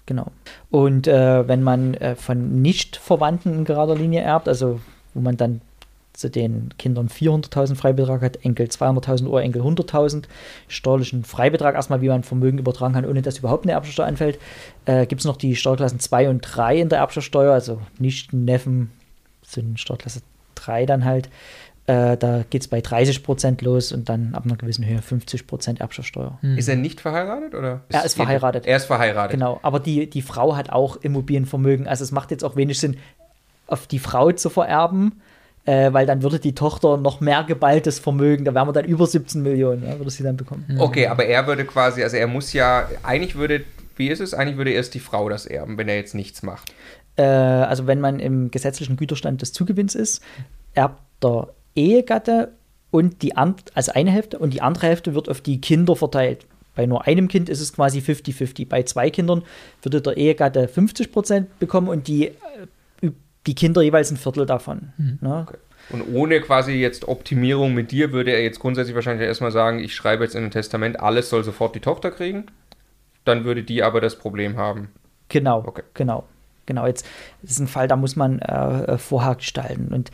Genau. 0.06 0.26
Und 0.70 1.06
äh, 1.06 1.46
wenn 1.46 1.62
man 1.62 1.94
äh, 1.94 2.16
von 2.16 2.62
Nicht-Verwandten 2.62 3.54
in 3.54 3.64
gerader 3.64 3.94
Linie 3.94 4.22
erbt, 4.22 4.48
also 4.48 4.80
wo 5.14 5.20
man 5.20 5.36
dann 5.36 5.60
zu 6.12 6.28
den 6.28 6.70
Kindern 6.78 7.08
400.000 7.08 7.76
Freibetrag 7.76 8.20
hat, 8.20 8.44
Enkel 8.44 8.66
200.000 8.66 9.26
Euro, 9.26 9.38
Enkel 9.38 9.62
100.000, 9.62 10.24
steuerlichen 10.66 11.22
Freibetrag 11.22 11.76
erstmal, 11.76 12.02
wie 12.02 12.08
man 12.08 12.24
Vermögen 12.24 12.58
übertragen 12.58 12.94
kann, 12.94 13.06
ohne 13.06 13.22
dass 13.22 13.38
überhaupt 13.38 13.64
eine 13.64 13.72
Erbschaftssteuer 13.72 14.06
anfällt, 14.06 14.38
äh, 14.84 15.06
gibt 15.06 15.20
es 15.20 15.26
noch 15.26 15.36
die 15.36 15.54
Steuerklassen 15.54 16.00
2 16.00 16.28
und 16.28 16.40
3 16.40 16.80
in 16.80 16.88
der 16.88 16.98
Erbschaftssteuer, 16.98 17.52
also 17.52 17.80
nicht 17.98 18.32
Neffen 18.32 18.90
sind 19.42 19.78
Steuerklasse 19.78 20.22
3 20.56 20.86
dann 20.86 21.04
halt. 21.04 21.30
Äh, 21.86 22.16
da 22.16 22.44
geht 22.48 22.62
es 22.62 22.68
bei 22.68 22.80
30 22.80 23.22
Prozent 23.22 23.62
los 23.62 23.92
und 23.92 24.08
dann 24.08 24.34
ab 24.34 24.44
einer 24.44 24.56
gewissen 24.56 24.86
Höhe 24.86 25.02
50 25.02 25.46
Prozent 25.46 25.80
Erbschaftssteuer. 25.80 26.38
Ist 26.56 26.68
er 26.68 26.76
nicht 26.76 27.00
verheiratet 27.00 27.54
oder? 27.54 27.80
Er 27.88 28.04
ist 28.04 28.14
verheiratet. 28.14 28.66
Er 28.66 28.76
ist 28.76 28.84
verheiratet. 28.84 29.32
Genau, 29.32 29.58
aber 29.62 29.80
die, 29.80 30.08
die 30.08 30.22
Frau 30.22 30.56
hat 30.56 30.70
auch 30.70 30.96
Immobilienvermögen. 30.96 31.88
Also 31.88 32.04
es 32.04 32.12
macht 32.12 32.30
jetzt 32.30 32.44
auch 32.44 32.54
wenig 32.54 32.78
Sinn, 32.78 32.96
auf 33.66 33.86
die 33.86 33.98
Frau 33.98 34.30
zu 34.32 34.50
vererben, 34.50 35.20
äh, 35.64 35.92
weil 35.92 36.06
dann 36.06 36.22
würde 36.22 36.38
die 36.38 36.54
Tochter 36.54 36.96
noch 36.96 37.20
mehr 37.20 37.44
geballtes 37.44 37.98
Vermögen, 37.98 38.44
da 38.44 38.54
wären 38.54 38.68
wir 38.68 38.72
dann 38.72 38.84
über 38.84 39.06
17 39.06 39.42
Millionen, 39.42 39.84
ja, 39.84 39.98
würde 39.98 40.10
sie 40.10 40.22
dann 40.22 40.36
bekommen. 40.36 40.64
Okay, 40.78 41.06
aber 41.06 41.24
er 41.26 41.46
würde 41.46 41.64
quasi, 41.64 42.02
also 42.02 42.16
er 42.16 42.26
muss 42.26 42.52
ja, 42.52 42.88
eigentlich 43.02 43.36
würde, 43.36 43.62
wie 43.96 44.08
ist 44.08 44.20
es? 44.20 44.34
Eigentlich 44.34 44.56
würde 44.56 44.72
erst 44.72 44.94
die 44.94 45.00
Frau 45.00 45.28
das 45.28 45.46
erben, 45.46 45.78
wenn 45.78 45.88
er 45.88 45.96
jetzt 45.96 46.14
nichts 46.14 46.42
macht. 46.42 46.72
Äh, 47.16 47.22
also 47.22 47.86
wenn 47.86 48.00
man 48.00 48.20
im 48.20 48.50
gesetzlichen 48.50 48.96
Güterstand 48.96 49.42
des 49.42 49.52
Zugewinns 49.52 49.94
ist, 49.94 50.22
erbt 50.74 51.00
der 51.22 51.48
Ehegatte 51.74 52.52
und 52.90 53.22
die 53.22 53.36
and 53.36 53.62
also 53.74 53.92
eine 53.92 54.10
Hälfte 54.10 54.38
und 54.38 54.52
die 54.52 54.62
andere 54.62 54.86
Hälfte 54.88 55.14
wird 55.14 55.28
auf 55.28 55.40
die 55.40 55.60
Kinder 55.60 55.94
verteilt. 55.96 56.46
Bei 56.74 56.86
nur 56.86 57.06
einem 57.06 57.28
Kind 57.28 57.48
ist 57.48 57.60
es 57.60 57.72
quasi 57.72 57.98
50-50. 58.00 58.68
Bei 58.68 58.82
zwei 58.84 59.10
Kindern 59.10 59.42
würde 59.82 60.00
der 60.00 60.16
Ehegatte 60.16 60.68
50 60.68 61.12
Prozent 61.12 61.58
bekommen 61.58 61.88
und 61.88 62.08
die, 62.08 62.28
äh, 62.28 63.10
die 63.46 63.54
Kinder 63.54 63.82
jeweils 63.82 64.10
ein 64.10 64.16
Viertel 64.16 64.46
davon. 64.46 64.92
Ne? 65.20 65.46
Okay. 65.48 65.58
Und 65.90 66.14
ohne 66.14 66.40
quasi 66.40 66.72
jetzt 66.72 67.08
Optimierung 67.08 67.74
mit 67.74 67.90
dir 67.90 68.12
würde 68.12 68.30
er 68.30 68.42
jetzt 68.42 68.60
grundsätzlich 68.60 68.94
wahrscheinlich 68.94 69.26
erstmal 69.26 69.50
sagen, 69.50 69.80
ich 69.80 69.94
schreibe 69.94 70.22
jetzt 70.22 70.34
in 70.36 70.44
ein 70.44 70.50
Testament, 70.52 71.00
alles 71.00 71.30
soll 71.30 71.42
sofort 71.42 71.74
die 71.74 71.80
Tochter 71.80 72.10
kriegen. 72.12 72.46
Dann 73.24 73.44
würde 73.44 73.62
die 73.62 73.82
aber 73.82 74.00
das 74.00 74.16
Problem 74.16 74.56
haben. 74.56 74.88
Genau, 75.28 75.64
Okay. 75.66 75.82
genau, 75.94 76.24
genau. 76.66 76.86
Jetzt 76.86 77.06
das 77.42 77.52
ist 77.52 77.58
ein 77.58 77.66
Fall, 77.68 77.88
da 77.88 77.96
muss 77.96 78.14
man 78.16 78.38
äh, 78.40 78.98
vorher 78.98 79.34
gestalten. 79.34 79.88
Und 79.92 80.10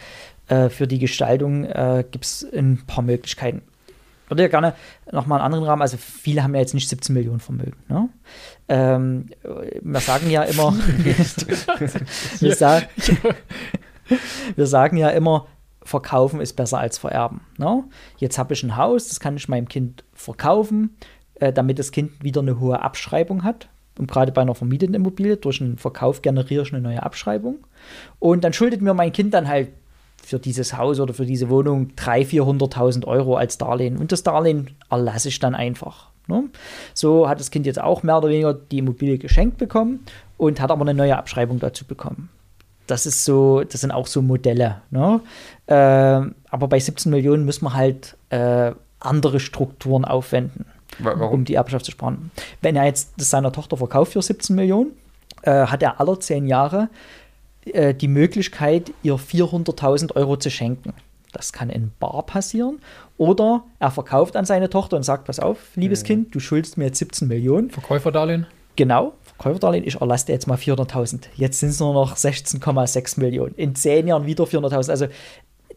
äh, 0.49 0.69
für 0.69 0.87
die 0.87 0.99
Gestaltung 0.99 1.65
äh, 1.65 2.05
gibt 2.11 2.25
es 2.25 2.47
ein 2.53 2.83
paar 2.87 3.03
Möglichkeiten. 3.03 3.63
Ich 4.25 4.31
würde 4.31 4.43
ja 4.43 4.49
gerne 4.49 4.75
nochmal 5.13 5.39
einen 5.39 5.47
anderen 5.47 5.65
Rahmen, 5.65 5.83
also 5.83 5.97
viele 5.97 6.43
haben 6.43 6.55
ja 6.55 6.61
jetzt 6.61 6.75
nicht 6.75 6.89
17 6.89 7.15
Millionen 7.15 7.39
Vermögen. 7.39 7.77
Ne? 7.89 8.09
Ähm, 8.69 9.27
wir 9.83 10.01
sagen 10.01 10.29
ja 10.31 10.43
immer, 10.43 10.73
wir, 12.41 12.57
sagen, 12.57 12.87
wir 14.57 14.67
sagen 14.67 14.97
ja 14.97 15.11
immer, 15.11 15.47
verkaufen 15.85 16.41
ist 16.41 16.55
besser 16.55 16.79
als 16.79 16.99
vererben. 16.99 17.41
Ne? 17.57 17.85
Jetzt 18.19 18.37
habe 18.37 18.55
ich 18.55 18.65
ein 18.65 18.77
Haus, 18.77 19.09
das 19.09 19.21
kann 19.21 19.37
ich 19.37 19.49
meinem 19.49 19.69
Kind 19.69 20.03
verkaufen, 20.13 20.97
äh, 21.37 21.53
damit 21.53 21.79
das 21.79 21.93
Kind 21.93 22.25
wieder 22.25 22.41
eine 22.41 22.59
hohe 22.59 22.83
Abschreibung 22.83 23.45
hat. 23.45 23.69
Und 23.99 24.11
gerade 24.11 24.33
bei 24.33 24.43
einer 24.43 24.55
vermieteten 24.55 24.95
Immobilie, 24.95 25.37
durch 25.37 25.61
einen 25.61 25.79
Verkauf 25.79 26.21
generiere 26.21 26.65
ich 26.65 26.73
eine 26.73 26.83
neue 26.83 27.03
Abschreibung. 27.03 27.59
Und 28.19 28.45
dann 28.45 28.53
schuldet 28.53 28.83
mir 28.83 28.93
mein 28.93 29.13
Kind 29.13 29.33
dann 29.33 29.49
halt 29.49 29.69
für 30.27 30.39
dieses 30.41 30.77
Haus 30.77 30.99
oder 31.01 31.15
für 31.15 31.25
diese 31.27 31.49
Wohnung 31.49 31.93
300.000, 31.97 32.71
400.000 32.73 33.05
Euro 33.07 33.37
als 33.37 33.59
Darlehen. 33.59 33.97
Und 33.97 34.11
das 34.13 34.23
Darlehen 34.25 34.71
erlasse 34.91 35.29
ich 35.29 35.39
dann 35.39 35.55
einfach. 35.55 36.09
Ne? 36.27 36.45
So 36.95 37.29
hat 37.29 37.39
das 37.39 37.51
Kind 37.53 37.65
jetzt 37.67 37.81
auch 37.81 38.03
mehr 38.03 38.19
oder 38.19 38.29
weniger 38.29 38.53
die 38.55 38.79
Immobilie 38.79 39.19
geschenkt 39.19 39.59
bekommen 39.59 40.01
und 40.37 40.61
hat 40.61 40.71
aber 40.73 40.81
eine 40.83 40.95
neue 40.95 41.17
Abschreibung 41.17 41.61
dazu 41.61 41.85
bekommen. 41.85 42.29
Das 42.89 43.07
ist 43.07 43.25
so, 43.25 43.63
das 43.63 43.81
sind 43.81 43.93
auch 43.93 44.07
so 44.09 44.23
Modelle. 44.23 44.81
Ne? 44.91 45.21
Ähm, 45.69 46.35
aber 46.51 46.69
bei 46.69 46.79
17 46.81 47.11
Millionen 47.11 47.45
müssen 47.45 47.65
wir 47.65 47.75
halt 47.75 48.17
äh, 48.31 48.73
andere 49.01 49.39
Strukturen 49.41 50.05
aufwenden, 50.05 50.67
Wa- 50.99 51.15
Warum? 51.17 51.33
um 51.35 51.45
die 51.45 51.55
Erbschaft 51.55 51.85
zu 51.85 51.93
sparen. 51.93 52.31
Wenn 52.63 52.75
er 52.77 52.85
jetzt 52.85 53.13
das 53.19 53.31
seiner 53.31 53.53
Tochter 53.53 53.77
verkauft 53.77 54.13
für 54.13 54.23
17 54.23 54.57
Millionen, 54.57 54.91
äh, 55.43 55.67
hat 55.67 55.83
er 55.83 56.01
alle 56.01 56.19
10 56.19 56.47
Jahre 56.47 56.89
äh, 57.73 57.95
die 57.95 58.09
Möglichkeit, 58.09 58.93
ihr 59.03 59.15
400.000 59.15 60.17
Euro 60.17 60.37
zu 60.37 60.51
schenken. 60.51 60.95
Das 61.33 61.53
kann 61.53 61.69
in 61.69 61.93
Bar 61.99 62.25
passieren. 62.25 62.81
Oder 63.19 63.65
er 63.79 63.91
verkauft 63.91 64.37
an 64.37 64.45
seine 64.45 64.71
Tochter 64.71 64.97
und 64.97 65.03
sagt, 65.03 65.27
pass 65.27 65.39
auf, 65.39 65.59
liebes 65.75 66.03
Kind, 66.03 66.35
du 66.35 66.41
schuldest 66.41 66.79
mir 66.79 66.87
jetzt 66.87 66.99
17 66.99 67.29
Millionen. 67.29 67.71
Verkäuferdarlehen? 67.71 68.47
Genau, 68.77 69.15
Verkäuferdarlehen, 69.23 69.87
ich 69.87 70.01
erlasse 70.01 70.27
dir 70.27 70.33
jetzt 70.33 70.47
mal 70.47 70.59
400.000. 70.59 71.25
Jetzt 71.35 71.61
sind 71.61 71.71
es 71.71 71.81
nur 71.81 71.95
noch 71.95 72.17
16,6 72.17 73.21
Millionen. 73.21 73.55
In 73.57 73.75
zehn 73.75 74.07
Jahren 74.07 74.27
wieder 74.27 74.45
400.000. 74.45 74.91
Also 74.91 75.07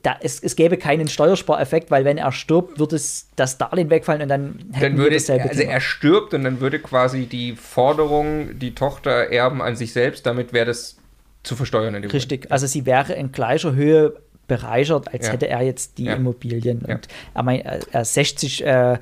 da, 0.04 0.16
es, 0.22 0.42
es 0.42 0.56
gäbe 0.56 0.78
keinen 0.78 1.08
Steuerspareffekt, 1.08 1.92
weil 1.92 2.06
wenn 2.06 2.18
er 2.18 2.32
stirbt, 2.32 2.80
würde 2.80 2.96
es 2.96 3.28
das 3.36 3.58
Darlehen 3.58 3.90
wegfallen 3.90 4.22
und 4.22 4.30
dann 4.30 4.60
hätten 4.72 4.82
Dann 4.82 4.92
wir 4.94 5.04
würde, 5.04 5.16
dasselbe 5.16 5.50
also 5.50 5.60
Thema. 5.60 5.74
er 5.74 5.82
stirbt 5.82 6.34
und 6.34 6.44
dann 6.44 6.62
würde 6.62 6.80
quasi 6.80 7.26
die 7.26 7.56
Forderung, 7.56 8.58
die 8.60 8.76
Tochter 8.76 9.12
erben 9.30 9.62
an 9.62 9.76
sich 9.76 9.92
selbst, 9.92 10.26
damit 10.26 10.54
wäre 10.54 10.68
das 10.68 10.99
zu 11.44 11.56
versteuern 11.56 11.96
in 11.96 12.02
dem 12.02 12.12
Richtig, 12.12 12.52
also 12.52 12.68
sie 12.68 12.86
wäre 12.86 13.14
in 13.14 13.32
gleicher 13.32 13.74
Höhe 13.74 14.14
bereichert, 14.48 15.14
als 15.14 15.28
Ja. 15.28 15.34
hätte 15.34 15.48
er 15.48 15.62
jetzt 15.62 15.98
die 15.98 16.06
Ja. 16.06 16.16
Immobilien. 16.16 16.84
Ja. 16.88 16.96
Und 16.96 17.08
er, 17.34 17.44
mein, 17.44 17.62
er 17.62 17.80
er 17.92 18.02
ist 18.02 18.14
60, 18.16 18.66
äh, 18.66 18.98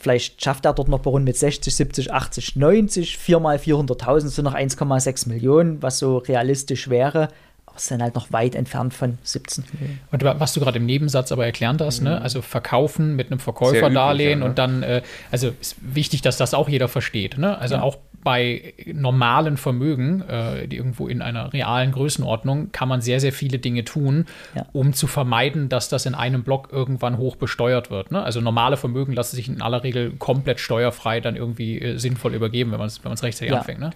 vielleicht 0.00 0.42
schafft 0.42 0.64
er 0.64 0.72
dort 0.74 0.88
noch 0.88 1.00
bei 1.00 1.10
rund 1.10 1.24
mit 1.24 1.36
60, 1.36 1.74
70, 1.74 2.12
80, 2.12 2.56
90, 2.56 3.16
4 3.18 3.40
mal 3.40 3.56
400.000 3.58 4.28
sind 4.28 4.44
noch 4.44 4.54
1,6 4.54 5.28
Millionen, 5.28 5.82
was 5.82 5.98
so 5.98 6.18
realistisch 6.18 6.88
wäre. 6.90 7.28
Aber 7.66 7.76
es 7.78 7.86
sind 7.88 8.02
halt 8.02 8.14
noch 8.14 8.30
weit 8.32 8.54
entfernt 8.54 8.92
von 8.92 9.16
17 9.22 9.64
Millionen. 9.72 10.00
Und 10.10 10.22
wa- 10.24 10.34
was 10.38 10.52
du 10.52 10.60
gerade 10.60 10.76
im 10.78 10.84
Nebensatz 10.86 11.32
aber 11.32 11.46
erklärt 11.46 11.80
hast, 11.80 12.02
ne? 12.02 12.20
also 12.20 12.42
verkaufen 12.42 13.16
mit 13.16 13.30
einem 13.30 13.40
Verkäuferdarlehen 13.40 14.40
üblich, 14.40 14.40
ja, 14.40 14.44
ne? 14.44 14.44
und 14.44 14.58
dann, 14.58 14.82
äh, 14.82 15.02
also 15.30 15.52
ist 15.60 15.76
wichtig, 15.80 16.20
dass 16.20 16.36
das 16.36 16.52
auch 16.52 16.68
jeder 16.68 16.88
versteht. 16.88 17.38
Ne? 17.38 17.56
Also 17.56 17.76
auch 17.76 17.96
bei 18.24 18.74
normalen 18.86 19.56
Vermögen, 19.56 20.22
äh, 20.28 20.68
die 20.68 20.76
irgendwo 20.76 21.08
in 21.08 21.22
einer 21.22 21.52
realen 21.52 21.92
Größenordnung, 21.92 22.70
kann 22.72 22.88
man 22.88 23.00
sehr, 23.00 23.18
sehr 23.20 23.32
viele 23.32 23.58
Dinge 23.58 23.84
tun, 23.84 24.26
Ja. 24.54 24.66
um 24.72 24.92
zu 24.92 25.06
vermeiden, 25.06 25.68
dass 25.68 25.88
das 25.88 26.06
in 26.06 26.14
einem 26.14 26.44
Block 26.44 26.68
irgendwann 26.72 27.18
hoch 27.18 27.36
besteuert 27.36 27.90
wird. 27.90 28.10
Ne? 28.12 28.22
Also 28.22 28.40
normale 28.40 28.76
Vermögen 28.76 29.12
lassen 29.12 29.36
sich 29.36 29.48
in 29.48 29.60
aller 29.60 29.82
Regel 29.82 30.12
komplett 30.18 30.60
steuerfrei 30.60 31.20
dann 31.20 31.36
irgendwie 31.36 31.80
äh, 31.80 31.96
sinnvoll 31.98 32.34
übergeben, 32.34 32.70
wenn 32.72 32.78
man 32.78 32.86
es 32.88 33.02
wenn 33.04 33.10
man's 33.10 33.22
rechtzeitig 33.22 33.52
Ja. 33.52 33.58
anfängt. 33.58 33.80
Ne? 33.80 33.90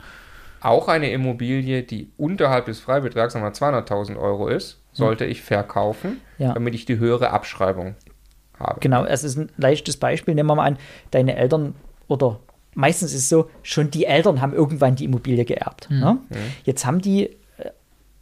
Auch 0.61 0.89
eine 0.89 1.11
Immobilie, 1.11 1.83
die 1.85 2.11
unterhalb 2.17 2.65
des 2.65 2.81
Freibetrags, 2.81 3.35
sagen 3.35 3.45
wir 3.45 3.51
mal 3.51 3.55
200.000 3.81 4.17
Euro 4.19 4.49
ist, 4.49 4.81
sollte 4.93 5.25
ich 5.27 5.43
verkaufen, 5.43 6.21
Ja. 6.39 6.55
damit 6.55 6.75
ich 6.75 6.85
die 6.87 6.99
höhere 6.99 7.31
Abschreibung 7.31 7.95
habe. 8.59 8.81
Genau, 8.81 9.05
es 9.05 9.23
ist 9.23 9.37
ein 9.37 9.51
leichtes 9.59 9.99
Beispiel. 9.99 10.35
Nehmen 10.35 10.49
wir 10.49 10.55
mal 10.57 10.65
an, 10.65 10.79
deine 11.11 11.37
Eltern 11.37 11.75
oder 12.09 12.41
meistens 12.77 13.13
ist 13.13 13.23
es 13.23 13.29
so, 13.29 13.51
schon 13.65 13.91
die 13.91 14.05
Eltern 14.05 14.41
haben 14.41 14.53
irgendwann 14.53 14.95
die 14.95 15.05
Immobilie 15.07 15.45
geerbt. 15.45 15.89
Ne? 15.91 16.19
Jetzt 16.65 16.87
haben 16.87 17.01
die 17.01 17.25
äh, 17.25 17.71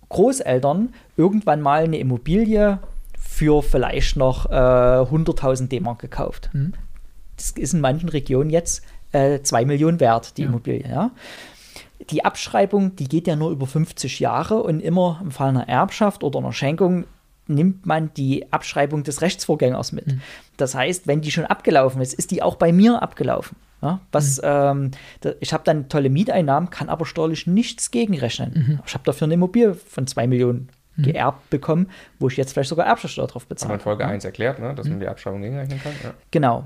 Großeltern 0.09 0.95
irgendwann 1.19 1.61
mal 1.61 1.85
eine 1.85 1.99
Immobilie 1.99 2.79
für 3.19 3.63
vielleicht 3.63 4.17
noch 4.17 4.47
äh, 4.51 4.55
100.000 4.55 5.69
D-Mark 5.69 5.99
gekauft. 5.99 6.51
Das 7.37 7.51
ist 7.51 7.75
in 7.75 7.81
manchen 7.81 8.09
Regionen 8.09 8.49
jetzt 8.49 8.83
äh, 9.13 9.41
2 9.43 9.65
Millionen 9.65 10.01
wert, 10.01 10.37
die 10.39 10.43
Ja. 10.43 10.49
Immobilie. 10.49 10.89
Ja? 10.89 11.11
Die 12.11 12.25
Abschreibung, 12.25 12.97
die 12.97 13.09
geht 13.09 13.27
ja 13.27 13.35
nur 13.37 13.51
über 13.51 13.67
50 13.67 14.21
Jahre 14.21 14.63
und 14.63 14.81
immer 14.81 15.21
im 15.23 15.31
Fall 15.31 15.49
einer 15.49 15.69
Erbschaft 15.69 16.23
oder 16.23 16.39
einer 16.39 16.53
Schenkung 16.53 17.05
nimmt 17.47 17.85
man 17.87 18.11
die 18.15 18.51
Abschreibung 18.53 19.03
des 19.03 19.21
Rechtsvorgängers 19.21 19.93
mit. 19.93 20.07
Das 20.57 20.75
heißt, 20.75 21.07
wenn 21.07 21.21
die 21.21 21.31
schon 21.31 21.45
abgelaufen 21.45 22.01
ist, 22.01 22.15
ist 22.15 22.31
die 22.31 22.43
auch 22.43 22.55
bei 22.57 22.73
mir 22.73 23.03
abgelaufen. 23.03 23.57
Ja, 23.85 24.01
was, 24.13 24.41
ähm, 24.43 24.93
da, 25.21 25.33
ich 25.41 25.53
habe 25.53 25.63
dann 25.65 25.89
tolle 25.91 26.09
Mieteinnahmen, 26.09 26.71
kann 26.71 26.89
aber 26.89 27.05
steuerlich 27.05 27.47
nichts 27.47 27.91
gegenrechnen. 27.91 28.81
Ich 28.87 28.95
habe 28.95 29.05
dafür 29.05 29.27
eine 29.27 29.35
Immobilie 29.35 29.75
von 29.75 30.07
2 30.07 30.27
Millionen 30.27 30.71
geerbt 30.97 31.51
bekommen, 31.51 31.91
wo 32.19 32.29
ich 32.29 32.37
jetzt 32.37 32.53
vielleicht 32.53 32.69
sogar 32.71 32.87
Erbschaftssteuer 32.87 33.27
drauf 33.27 33.43
Haben 33.43 33.51
wir 33.51 33.55
bezahle. 33.57 33.75
in 33.75 33.81
Folge 33.81 34.07
1 34.07 34.25
erklärt, 34.25 34.59
ne? 34.61 34.75
dass 34.75 34.89
man 34.89 35.01
die 35.01 35.09
Abschreibung 35.09 35.43
gegenrechnen 35.43 35.81
kann. 35.83 35.93
Ja. 36.03 36.15
Genau. 36.31 36.65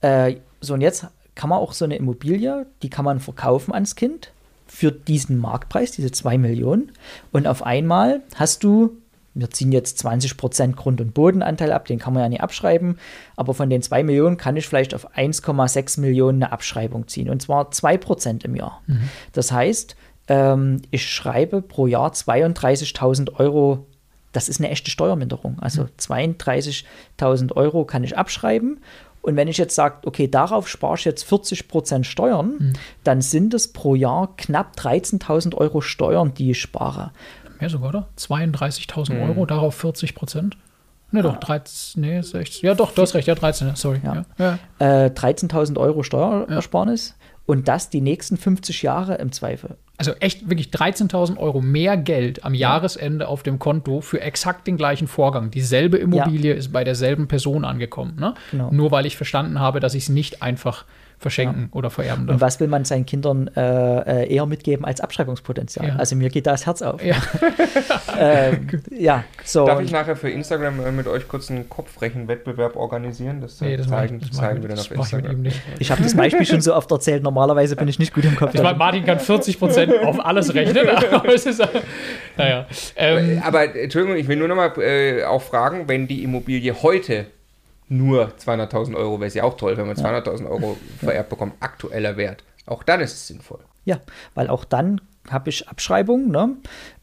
Äh, 0.00 0.36
so, 0.60 0.74
und 0.74 0.80
jetzt 0.80 1.06
kann 1.34 1.50
man 1.50 1.58
auch 1.58 1.72
so 1.72 1.84
eine 1.84 1.96
Immobilie, 1.96 2.66
die 2.82 2.90
kann 2.90 3.04
man 3.04 3.20
verkaufen 3.20 3.74
ans 3.74 3.96
Kind 3.96 4.32
für 4.66 4.92
diesen 4.92 5.38
Marktpreis, 5.38 5.90
diese 5.92 6.10
2 6.10 6.38
Millionen. 6.38 6.92
Und 7.32 7.46
auf 7.46 7.64
einmal 7.64 8.22
hast 8.36 8.64
du, 8.64 8.96
wir 9.36 9.50
ziehen 9.50 9.70
jetzt 9.70 10.04
20% 10.04 10.74
Grund- 10.74 11.00
und 11.00 11.14
Bodenanteil 11.14 11.72
ab, 11.72 11.84
den 11.84 11.98
kann 11.98 12.14
man 12.14 12.22
ja 12.22 12.28
nicht 12.28 12.40
abschreiben, 12.40 12.98
aber 13.36 13.54
von 13.54 13.70
den 13.70 13.82
2 13.82 14.02
Millionen 14.02 14.36
kann 14.36 14.56
ich 14.56 14.66
vielleicht 14.66 14.94
auf 14.94 15.14
1,6 15.14 16.00
Millionen 16.00 16.42
eine 16.42 16.52
Abschreibung 16.52 17.06
ziehen. 17.06 17.28
Und 17.28 17.42
zwar 17.42 17.70
2% 17.70 18.44
im 18.44 18.56
Jahr. 18.56 18.82
Das 19.32 19.52
heißt, 19.52 19.96
ähm, 20.28 20.82
ich 20.90 21.08
schreibe 21.08 21.62
pro 21.62 21.86
Jahr 21.86 22.10
32.000 22.12 23.34
Euro 23.34 23.86
das 24.32 24.50
ist 24.50 24.60
eine 24.60 24.68
echte 24.68 24.90
Steuerminderung. 24.90 25.58
Also 25.60 25.88
32.000 25.98 27.52
Euro 27.56 27.86
kann 27.86 28.04
ich 28.04 28.18
abschreiben. 28.18 28.80
Und 29.22 29.34
wenn 29.34 29.48
ich 29.48 29.56
jetzt 29.56 29.74
sage, 29.74 30.06
okay, 30.06 30.28
darauf 30.28 30.68
spare 30.68 30.96
ich 30.96 31.06
jetzt 31.06 31.24
40 31.24 31.68
Prozent 31.68 32.06
Steuern, 32.06 32.74
dann 33.02 33.22
sind 33.22 33.54
es 33.54 33.72
pro 33.72 33.94
Jahr 33.94 34.36
knapp 34.36 34.76
13.000 34.76 35.54
Euro 35.54 35.80
Steuern, 35.80 36.34
die 36.34 36.50
ich 36.50 36.60
spare. 36.60 37.12
Mehr 37.60 37.70
sogar, 37.70 37.90
oder? 37.90 38.08
32.000 38.18 39.22
Euro, 39.26 39.46
darauf 39.46 39.74
40 39.74 40.14
Prozent. 40.14 40.56
Ne, 41.12 41.22
doch, 41.22 41.36
13, 41.36 42.00
nee, 42.00 42.20
16. 42.20 42.66
Ja, 42.66 42.74
doch, 42.74 42.92
du 42.92 43.02
hast 43.02 43.14
recht, 43.14 43.28
ja, 43.28 43.34
13, 43.34 43.76
sorry. 43.76 44.00
Ja. 44.04 44.24
Ja. 44.38 44.58
Ja. 44.80 45.04
Äh, 45.04 45.10
13.000 45.10 45.78
Euro 45.78 46.02
Steuerersparnis 46.02 47.14
und 47.46 47.68
das 47.68 47.90
die 47.90 48.00
nächsten 48.00 48.36
50 48.36 48.82
Jahre 48.82 49.14
im 49.14 49.30
Zweifel. 49.32 49.76
Also 49.98 50.12
echt 50.20 50.50
wirklich 50.50 50.68
13.000 50.68 51.38
Euro 51.38 51.60
mehr 51.62 51.96
Geld 51.96 52.44
am 52.44 52.54
Jahresende 52.54 53.28
auf 53.28 53.42
dem 53.42 53.58
Konto 53.58 54.02
für 54.02 54.20
exakt 54.20 54.66
den 54.66 54.76
gleichen 54.76 55.06
Vorgang. 55.06 55.50
Dieselbe 55.50 55.96
Immobilie 55.96 56.52
ist 56.52 56.72
bei 56.72 56.84
derselben 56.84 57.28
Person 57.28 57.64
angekommen. 57.64 58.16
Ne? 58.18 58.34
Genau. 58.50 58.70
Nur 58.72 58.90
weil 58.90 59.06
ich 59.06 59.16
verstanden 59.16 59.58
habe, 59.58 59.80
dass 59.80 59.94
ich 59.94 60.04
es 60.04 60.08
nicht 60.10 60.42
einfach 60.42 60.84
verschenken 61.18 61.68
oder 61.72 61.90
vererben 61.90 62.22
Und 62.22 62.28
darf. 62.28 62.40
was 62.40 62.60
will 62.60 62.68
man 62.68 62.84
seinen 62.84 63.06
Kindern 63.06 63.48
äh, 63.56 64.24
äh, 64.24 64.34
eher 64.34 64.46
mitgeben 64.46 64.84
als 64.84 65.00
Abschreibungspotenzial? 65.00 65.88
Ja. 65.88 65.96
Also 65.96 66.14
mir 66.14 66.28
geht 66.28 66.46
da 66.46 66.52
das 66.52 66.66
Herz 66.66 66.82
auf. 66.82 67.02
Ja. 67.02 67.16
ähm, 68.18 68.68
ja 68.90 69.24
so. 69.44 69.66
Darf 69.66 69.80
ich 69.80 69.90
nachher 69.90 70.16
für 70.16 70.28
Instagram 70.30 70.84
äh, 70.84 70.92
mit 70.92 71.06
euch 71.06 71.26
kurz 71.26 71.50
einen 71.50 71.68
Kopfrechenwettbewerb 71.68 72.76
organisieren? 72.76 73.40
Das, 73.40 73.60
äh, 73.62 73.66
Nee, 73.66 73.76
das 73.78 73.88
zeigen, 73.88 74.18
ich, 74.20 74.28
das 74.28 74.36
zeigen 74.38 74.56
ich, 74.58 74.62
wir 74.62 74.68
dann 74.68 74.78
auf 74.78 74.90
ich 74.90 74.96
Instagram. 74.96 75.42
nicht. 75.42 75.62
Ich 75.78 75.90
habe 75.90 76.02
das 76.02 76.14
Beispiel 76.14 76.46
schon 76.46 76.60
so 76.60 76.74
oft 76.74 76.90
erzählt. 76.90 77.22
Normalerweise 77.22 77.76
bin 77.76 77.88
ich 77.88 77.98
nicht 77.98 78.14
gut 78.14 78.24
im 78.24 78.36
Kopf. 78.36 78.54
Ich 78.54 78.62
meine, 78.62 78.78
Martin 78.78 79.04
kann 79.04 79.18
40 79.18 79.58
Prozent 79.58 79.92
auf 80.04 80.24
alles 80.24 80.54
rechnen, 80.54 80.86
aber 81.10 81.34
es 81.34 81.46
ist, 81.46 81.66
naja. 82.36 82.66
Ähm, 82.96 83.42
Aber 83.44 83.74
äh, 83.74 83.84
Entschuldigung, 83.84 84.16
ich 84.16 84.28
will 84.28 84.36
nur 84.36 84.48
noch 84.48 84.56
mal 84.56 84.72
äh, 84.80 85.24
auch 85.24 85.42
fragen, 85.42 85.88
wenn 85.88 86.06
die 86.06 86.22
Immobilie 86.22 86.74
heute 86.82 87.26
nur 87.88 88.32
200.000 88.38 88.96
Euro, 88.96 89.20
wäre 89.20 89.28
es 89.28 89.34
ja 89.34 89.44
auch 89.44 89.56
toll, 89.56 89.76
wenn 89.76 89.86
man 89.86 89.96
200.000 89.96 90.48
Euro 90.48 90.76
vererbt 90.98 91.30
bekommt, 91.30 91.54
aktueller 91.60 92.16
Wert. 92.16 92.42
Auch 92.66 92.82
dann 92.82 93.00
ist 93.00 93.12
es 93.14 93.28
sinnvoll. 93.28 93.60
Ja, 93.84 94.00
weil 94.34 94.48
auch 94.48 94.64
dann 94.64 95.00
habe 95.30 95.50
ich 95.50 95.68
Abschreibungen. 95.68 96.28
Ne? 96.30 96.56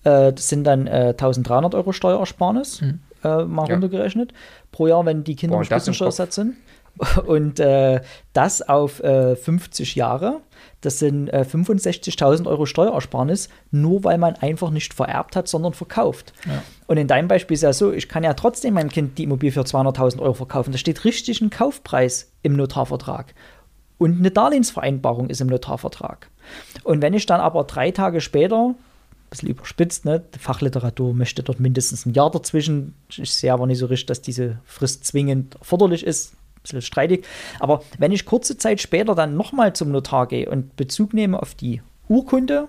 Äh, 0.03 0.33
das 0.33 0.49
sind 0.49 0.65
dann 0.65 0.87
äh, 0.87 1.09
1300 1.17 1.75
Euro 1.75 1.91
Steuerersparnis, 1.93 2.81
äh, 2.81 3.43
mal 3.45 3.67
Ja. 3.67 3.73
runtergerechnet, 3.75 4.33
pro 4.71 4.87
Jahr, 4.87 5.05
wenn 5.05 5.23
die 5.23 5.35
Kinder 5.35 5.55
Boah, 5.55 5.61
im 5.61 5.65
Spitzensteuersatz 5.65 6.35
sind. 6.35 6.55
Und 7.25 7.59
äh, 7.59 8.01
das 8.33 8.61
auf 8.61 9.01
äh, 9.03 9.35
50 9.35 9.95
Jahre, 9.95 10.41
das 10.81 10.99
sind 10.99 11.29
äh, 11.29 11.45
65.000 11.49 12.45
Euro 12.45 12.65
Steuerersparnis, 12.65 13.49
nur 13.71 14.03
weil 14.03 14.17
man 14.17 14.35
einfach 14.35 14.69
nicht 14.69 14.93
vererbt 14.93 15.35
hat, 15.35 15.47
sondern 15.47 15.73
verkauft. 15.73 16.33
Ja. 16.45 16.63
Und 16.87 16.97
in 16.97 17.07
deinem 17.07 17.27
Beispiel 17.27 17.55
ist 17.55 17.63
ja 17.63 17.73
so, 17.73 17.91
ich 17.91 18.09
kann 18.09 18.23
ja 18.23 18.33
trotzdem 18.33 18.75
meinem 18.75 18.89
Kind 18.89 19.17
die 19.17 19.23
Immobilie 19.23 19.51
für 19.51 19.61
200.000 19.61 20.19
Euro 20.19 20.33
verkaufen. 20.33 20.71
Da 20.71 20.77
steht 20.77 21.03
richtig 21.05 21.41
ein 21.41 21.49
Kaufpreis 21.49 22.31
im 22.43 22.55
Notarvertrag. 22.55 23.33
Und 23.97 24.19
eine 24.19 24.31
Darlehensvereinbarung 24.31 25.29
ist 25.29 25.41
im 25.41 25.47
Notarvertrag. 25.47 26.29
Und 26.83 27.01
wenn 27.01 27.13
ich 27.13 27.25
dann 27.25 27.39
aber 27.39 27.63
drei 27.63 27.91
Tage 27.91 28.21
später, 28.21 28.75
ein 28.75 28.75
bisschen 29.29 29.49
überspitzt, 29.49 30.05
ne, 30.05 30.23
die 30.33 30.39
Fachliteratur 30.39 31.13
möchte 31.13 31.41
dort 31.41 31.59
mindestens 31.59 32.05
ein 32.05 32.13
Jahr 32.13 32.29
dazwischen. 32.29 32.93
Ich 33.09 33.33
sehe 33.33 33.53
aber 33.53 33.65
nicht 33.65 33.79
so 33.79 33.85
richtig, 33.85 34.07
dass 34.07 34.21
diese 34.21 34.59
Frist 34.65 35.05
zwingend 35.05 35.55
erforderlich 35.55 36.05
ist. 36.05 36.35
Ein 36.63 36.77
bisschen 36.77 36.81
streitig. 36.81 37.25
Aber 37.59 37.83
wenn 37.99 38.11
ich 38.13 38.25
kurze 38.25 38.57
Zeit 38.57 38.79
später 38.81 39.15
dann 39.15 39.35
nochmal 39.35 39.73
zum 39.73 39.91
Notar 39.91 40.27
gehe 40.27 40.49
und 40.49 40.75
Bezug 40.77 41.13
nehme 41.13 41.41
auf 41.41 41.55
die 41.55 41.81
Urkunde, 42.07 42.67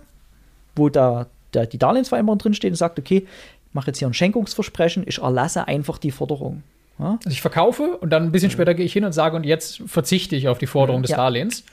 wo 0.75 0.89
da, 0.89 1.27
da 1.53 1.65
die 1.65 1.79
Darlehensvereinbarung 1.79 2.39
drinsteht 2.39 2.71
und 2.73 2.77
sagt, 2.77 2.99
okay, 2.99 3.27
ich 3.69 3.75
mache 3.75 3.89
jetzt 3.89 3.99
hier 3.99 4.09
ein 4.09 4.15
Schenkungsversprechen, 4.15 5.05
ich 5.07 5.19
erlasse 5.23 5.69
einfach 5.69 5.99
die 5.99 6.11
Forderung. 6.11 6.63
Ja? 6.99 7.19
also 7.25 7.31
ich 7.31 7.41
verkaufe 7.41 7.97
und 7.99 8.11
dann 8.11 8.25
ein 8.25 8.33
bisschen 8.33 8.51
später 8.51 8.75
gehe 8.75 8.87
ich 8.87 8.93
hin 8.93 9.05
und 9.05 9.13
sage, 9.13 9.37
und 9.37 9.45
jetzt 9.45 9.83
verzichte 9.87 10.37
ich 10.37 10.47
auf 10.49 10.59
die 10.59 10.67
Forderung 10.67 11.03
des 11.03 11.11
Ja. 11.13 11.17
Darlehens. 11.19 11.65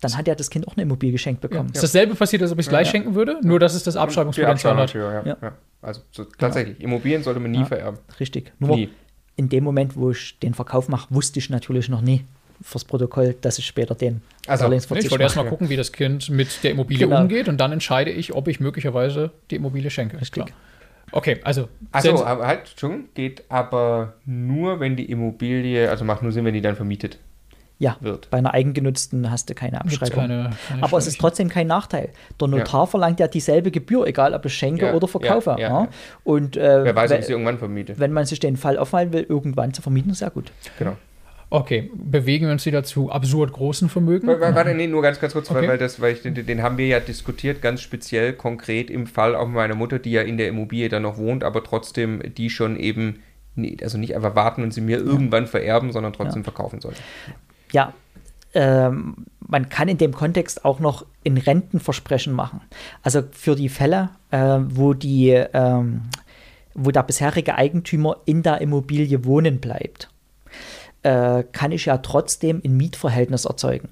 Dann 0.00 0.16
hat 0.16 0.28
ja 0.28 0.36
das 0.36 0.48
Kind 0.50 0.68
auch 0.68 0.74
eine 0.74 0.82
Immobilie 0.82 1.10
geschenkt 1.12 1.40
bekommen. 1.40 1.70
Ist 1.72 1.82
dasselbe 1.82 2.14
passiert, 2.14 2.42
als 2.42 2.52
ob 2.52 2.58
ich 2.60 2.66
es 2.66 2.70
gleich 2.70 2.86
Ja. 2.86 2.92
schenken 2.92 3.14
würde, 3.16 3.38
nur 3.42 3.58
dass 3.58 3.74
es 3.74 3.82
das 3.82 3.96
Abschreibungspotenzial 3.96 4.76
hat. 4.76 4.94
Ja. 4.94 5.22
Ja. 5.24 5.36
ja. 5.42 5.52
Also 5.82 6.02
so, 6.12 6.24
tatsächlich, 6.24 6.80
Immobilien 6.80 7.22
sollte 7.24 7.40
man 7.40 7.50
nie 7.50 7.58
Ja. 7.60 7.64
vererben. 7.64 7.98
Richtig. 8.20 8.52
Nur 8.60 8.76
Nie. 8.76 8.88
In 9.38 9.48
dem 9.48 9.62
Moment, 9.64 9.96
wo 9.96 10.10
ich 10.10 10.38
den 10.40 10.52
Verkauf 10.52 10.88
mache, 10.88 11.06
wusste 11.10 11.38
ich 11.38 11.48
natürlich 11.48 11.88
noch 11.88 12.00
nie 12.00 12.24
fürs 12.60 12.84
Protokoll, 12.84 13.36
dass 13.40 13.58
ich 13.58 13.66
später 13.66 13.94
den 13.94 14.20
Also, 14.48 14.64
Darlehensverzicht 14.64 15.06
Ich 15.06 15.10
wollte 15.12 15.22
erst 15.22 15.36
mal 15.36 15.46
gucken, 15.46 15.68
wie 15.68 15.76
das 15.76 15.92
Kind 15.92 16.28
mit 16.28 16.64
der 16.64 16.72
Immobilie 16.72 17.06
Genau. 17.06 17.20
umgeht 17.20 17.48
und 17.48 17.56
dann 17.58 17.70
entscheide 17.70 18.10
ich, 18.10 18.34
ob 18.34 18.48
ich 18.48 18.58
möglicherweise 18.58 19.30
die 19.50 19.54
Immobilie 19.56 19.90
schenke. 19.90 20.20
Richtig. 20.20 20.46
Klar. 20.46 20.58
Okay, 21.12 21.38
also. 21.44 21.68
Aber 21.92 22.46
halt, 22.46 22.68
Entschuldigung, 22.70 23.06
geht 23.14 23.44
aber 23.48 24.14
nur, 24.26 24.80
wenn 24.80 24.96
die 24.96 25.10
Immobilie, 25.10 25.88
also 25.88 26.04
macht 26.04 26.22
nur 26.22 26.32
Sinn, 26.32 26.44
wenn 26.44 26.54
die 26.54 26.60
dann 26.60 26.74
vermietet 26.76 27.18
Ja, 27.80 27.96
wird. 28.00 28.28
bei 28.30 28.38
einer 28.38 28.54
eigengenutzten 28.54 29.30
hast 29.30 29.48
du 29.50 29.54
keine 29.54 29.80
Abschreibung. 29.80 30.16
keine, 30.16 30.50
keine 30.68 30.82
Aber 30.82 30.98
es 30.98 31.06
ist 31.06 31.20
trotzdem 31.20 31.48
kein 31.48 31.68
Nachteil. 31.68 32.08
Der 32.40 32.48
Notar 32.48 32.86
verlangt 32.88 33.20
ja 33.20 33.28
dieselbe 33.28 33.70
Gebühr, 33.70 34.04
egal 34.06 34.34
ob 34.34 34.44
ich 34.46 34.54
schenke 34.54 34.86
Ja, 34.86 34.94
oder 34.94 35.06
verkaufe. 35.06 35.50
ja, 35.50 35.58
ja, 35.58 35.68
ja. 35.68 35.82
ja. 35.84 35.88
Und 36.24 36.56
äh, 36.56 36.84
Wer 36.84 36.96
weiß, 36.96 37.12
ob 37.12 37.22
sie 37.22 37.32
irgendwann 37.32 37.58
vermiete. 37.58 37.98
wenn 37.98 38.12
man 38.12 38.26
sich 38.26 38.40
den 38.40 38.56
Fall 38.56 38.78
aufhalten 38.78 39.12
will, 39.12 39.24
irgendwann 39.28 39.72
zu 39.74 39.82
vermieten, 39.82 40.10
ist 40.10 40.20
ja 40.20 40.28
gut. 40.28 40.50
Genau. 40.78 40.96
Okay, 41.50 41.90
bewegen 41.94 42.44
wir 42.46 42.52
uns 42.52 42.66
wieder 42.66 42.84
zu 42.84 43.10
absurd 43.10 43.52
großen 43.54 43.88
Vermögen. 43.88 44.26
Warte, 44.26 44.74
nee, 44.74 44.86
nur 44.86 45.00
ganz, 45.00 45.18
ganz 45.18 45.32
kurz, 45.32 45.48
weil, 45.50 45.58
Okay. 45.58 45.68
weil, 45.68 45.78
das, 45.78 45.98
weil 45.98 46.12
ich, 46.12 46.20
den, 46.22 46.34
den 46.34 46.62
haben 46.62 46.76
wir 46.76 46.86
ja 46.88 47.00
diskutiert, 47.00 47.62
ganz 47.62 47.80
speziell 47.80 48.34
konkret 48.34 48.90
im 48.90 49.06
Fall 49.06 49.34
auch 49.34 49.48
meiner 49.48 49.74
Mutter, 49.74 49.98
die 49.98 50.10
ja 50.10 50.20
in 50.22 50.36
der 50.36 50.48
Immobilie 50.48 50.90
dann 50.90 51.04
noch 51.04 51.16
wohnt, 51.16 51.44
aber 51.44 51.64
trotzdem 51.64 52.20
die 52.36 52.50
schon 52.50 52.76
eben, 52.76 53.22
also 53.82 53.96
nicht 53.96 54.14
einfach 54.14 54.34
warten 54.34 54.62
und 54.62 54.74
sie 54.74 54.82
mir 54.82 54.98
irgendwann 54.98 55.46
vererben, 55.46 55.90
sondern 55.92 56.12
trotzdem 56.12 56.44
verkaufen 56.44 56.82
sollte. 56.82 57.00
Ja, 57.72 57.92
ähm, 58.54 59.26
man 59.46 59.68
kann 59.68 59.88
in 59.88 59.98
dem 59.98 60.12
Kontext 60.12 60.64
auch 60.64 60.78
noch 60.78 61.06
in 61.24 61.38
Rentenversprechen 61.38 62.32
machen. 62.32 62.60
Also 63.02 63.22
für 63.30 63.56
die 63.56 63.68
Fälle, 63.68 64.10
äh, 64.30 64.58
wo 64.68 64.94
die, 64.94 65.30
ähm, 65.30 66.02
wo 66.74 66.90
der 66.90 67.02
bisherige 67.02 67.54
Eigentümer 67.54 68.18
in 68.24 68.42
der 68.42 68.60
Immobilie 68.60 69.24
wohnen 69.24 69.58
bleibt, 69.58 70.10
äh, 71.02 71.44
kann 71.52 71.72
ich 71.72 71.86
ja 71.86 71.98
trotzdem 71.98 72.60
ein 72.64 72.76
Mietverhältnis 72.76 73.44
erzeugen, 73.44 73.88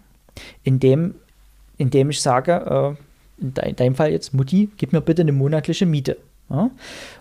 indem, 0.63 1.15
indem 1.79 2.11
ich 2.11 2.21
sage, 2.21 2.97
äh, 2.99 3.43
in, 3.43 3.55
de 3.55 3.69
in 3.69 3.77
deinem 3.77 3.95
Fall 3.95 4.11
jetzt, 4.11 4.35
Mutti, 4.35 4.71
gib 4.77 4.93
mir 4.93 5.01
bitte 5.01 5.23
eine 5.23 5.33
monatliche 5.33 5.87
Miete. 5.87 6.17
Ja? 6.51 6.71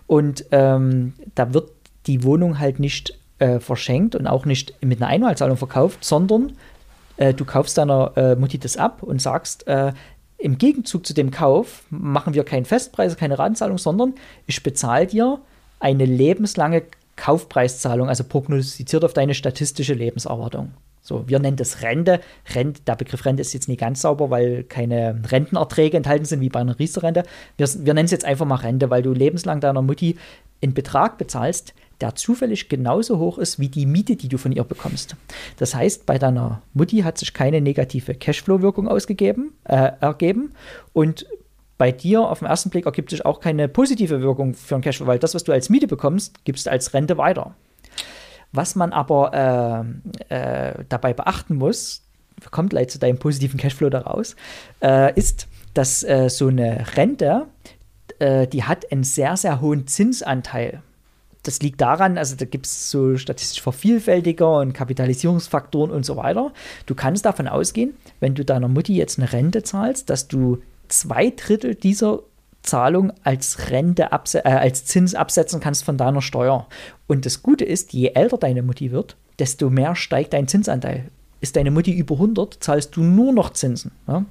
Und 0.06 0.46
ähm, 0.50 1.14
da 1.34 1.52
wird 1.54 1.70
die 2.06 2.22
Wohnung 2.22 2.58
halt 2.58 2.78
nicht 2.78 3.18
äh, 3.38 3.60
verschenkt 3.60 4.14
und 4.14 4.26
auch 4.26 4.44
nicht 4.44 4.74
mit 4.82 5.00
einer 5.00 5.10
Einmalzahlung 5.10 5.56
verkauft, 5.56 6.04
sondern 6.04 6.52
äh, 7.16 7.34
du 7.34 7.44
kaufst 7.44 7.78
deiner 7.78 8.12
äh, 8.16 8.36
Mutti 8.36 8.58
das 8.58 8.76
ab 8.76 9.02
und 9.02 9.20
sagst, 9.20 9.66
äh, 9.66 9.92
im 10.38 10.58
Gegenzug 10.58 11.06
zu 11.06 11.14
dem 11.14 11.30
Kauf 11.30 11.84
machen 11.90 12.34
wir 12.34 12.44
keinen 12.44 12.66
Festpreis, 12.66 13.16
keine 13.16 13.38
Ratenzahlung, 13.38 13.78
sondern 13.78 14.14
ich 14.46 14.62
bezahle 14.62 15.06
dir 15.06 15.40
eine 15.80 16.04
lebenslange 16.04 16.82
Kaufpreiszahlung, 17.16 18.08
also 18.08 18.24
prognostiziert 18.24 19.04
auf 19.04 19.14
deine 19.14 19.34
statistische 19.34 19.94
Lebenserwartung. 19.94 20.72
So, 21.00 21.26
wir 21.28 21.38
nennen 21.38 21.56
das 21.56 21.82
Rente. 21.82 22.20
Rente. 22.52 22.82
Der 22.86 22.96
Begriff 22.96 23.24
Rente 23.24 23.40
ist 23.40 23.52
jetzt 23.52 23.68
nicht 23.68 23.80
ganz 23.80 24.02
sauber, 24.02 24.28
weil 24.28 24.64
keine 24.64 25.22
Rentenerträge 25.30 25.96
enthalten 25.96 26.24
sind, 26.24 26.40
wie 26.40 26.48
bei 26.48 26.60
einer 26.60 26.78
Riester-Rente. 26.78 27.22
Wir, 27.56 27.68
wir 27.68 27.94
nennen 27.94 28.06
es 28.06 28.10
jetzt 28.10 28.24
einfach 28.24 28.44
mal 28.44 28.56
Rente, 28.56 28.90
weil 28.90 29.02
du 29.02 29.12
lebenslang 29.12 29.60
deiner 29.60 29.82
Mutti 29.82 30.18
einen 30.62 30.74
Betrag 30.74 31.16
bezahlst, 31.16 31.74
der 32.00 32.14
zufällig 32.14 32.68
genauso 32.68 33.18
hoch 33.18 33.38
ist 33.38 33.58
wie 33.58 33.68
die 33.68 33.86
Miete, 33.86 34.16
die 34.16 34.28
du 34.28 34.38
von 34.38 34.52
ihr 34.52 34.64
bekommst. 34.64 35.16
Das 35.58 35.74
heißt, 35.74 36.06
bei 36.06 36.18
deiner 36.18 36.62
Mutti 36.74 36.98
hat 36.98 37.18
sich 37.18 37.32
keine 37.32 37.60
negative 37.60 38.14
Cashflow-Wirkung 38.14 38.88
ausgegeben, 38.88 39.52
äh, 39.64 39.92
ergeben 40.00 40.52
und 40.92 41.26
bei 41.78 41.92
dir 41.92 42.22
auf 42.22 42.38
den 42.38 42.48
ersten 42.48 42.70
Blick 42.70 42.86
ergibt 42.86 43.10
sich 43.10 43.26
auch 43.26 43.40
keine 43.40 43.68
positive 43.68 44.22
Wirkung 44.22 44.54
für 44.54 44.74
einen 44.74 44.82
Cashflow, 44.82 45.06
weil 45.06 45.18
das, 45.18 45.34
was 45.34 45.44
du 45.44 45.52
als 45.52 45.68
Miete 45.68 45.86
bekommst, 45.86 46.44
gibst 46.44 46.66
du 46.66 46.70
als 46.70 46.94
Rente 46.94 47.18
weiter. 47.18 47.54
Was 48.52 48.76
man 48.76 48.92
aber 48.92 49.86
äh, 50.30 50.34
äh, 50.34 50.84
dabei 50.88 51.12
beachten 51.12 51.56
muss, 51.56 52.02
kommt 52.50 52.70
gleich 52.70 52.88
zu 52.88 52.98
deinem 52.98 53.18
positiven 53.18 53.58
Cashflow 53.58 53.90
daraus, 53.90 54.36
äh, 54.82 55.12
ist, 55.18 55.48
dass 55.74 56.02
äh, 56.02 56.30
so 56.30 56.48
eine 56.48 56.86
Rente, 56.96 57.46
äh, 58.18 58.46
die 58.46 58.64
hat 58.64 58.90
einen 58.90 59.04
sehr, 59.04 59.36
sehr 59.36 59.60
hohen 59.60 59.86
Zinsanteil. 59.86 60.82
Das 61.46 61.60
liegt 61.60 61.80
daran, 61.80 62.18
also 62.18 62.34
da 62.34 62.44
gibt 62.44 62.66
es 62.66 62.90
so 62.90 63.16
statistisch 63.16 63.62
Vervielfältiger 63.62 64.58
und 64.58 64.72
Kapitalisierungsfaktoren 64.72 65.92
und 65.92 66.04
so 66.04 66.16
weiter. 66.16 66.52
Du 66.86 66.96
kannst 66.96 67.24
davon 67.24 67.46
ausgehen, 67.46 67.94
wenn 68.18 68.34
du 68.34 68.44
deiner 68.44 68.66
Mutti 68.66 68.96
jetzt 68.96 69.20
eine 69.20 69.32
Rente 69.32 69.62
zahlst, 69.62 70.10
dass 70.10 70.26
du 70.26 70.58
zwei 70.88 71.30
Drittel 71.30 71.76
dieser 71.76 72.24
Zahlung 72.62 73.12
als 73.22 73.70
Rente 73.70 74.08
äh, 74.10 74.40
als 74.42 74.86
Zins 74.86 75.14
absetzen 75.14 75.60
kannst 75.60 75.84
von 75.84 75.96
deiner 75.96 76.20
Steuer. 76.20 76.66
Und 77.06 77.26
das 77.26 77.44
Gute 77.44 77.64
ist, 77.64 77.92
je 77.92 78.08
älter 78.08 78.38
deine 78.38 78.62
Mutti 78.62 78.90
wird, 78.90 79.16
desto 79.38 79.70
mehr 79.70 79.94
steigt 79.94 80.32
dein 80.32 80.48
Zinsanteil. 80.48 81.10
Ist 81.40 81.54
deine 81.54 81.70
Mutti 81.70 81.92
über 81.92 82.16
100, 82.16 82.56
zahlst 82.58 82.96
du 82.96 83.04
nur 83.04 83.32
noch 83.32 83.50
Zinsen. 83.50 83.92
Ja? 84.08 84.24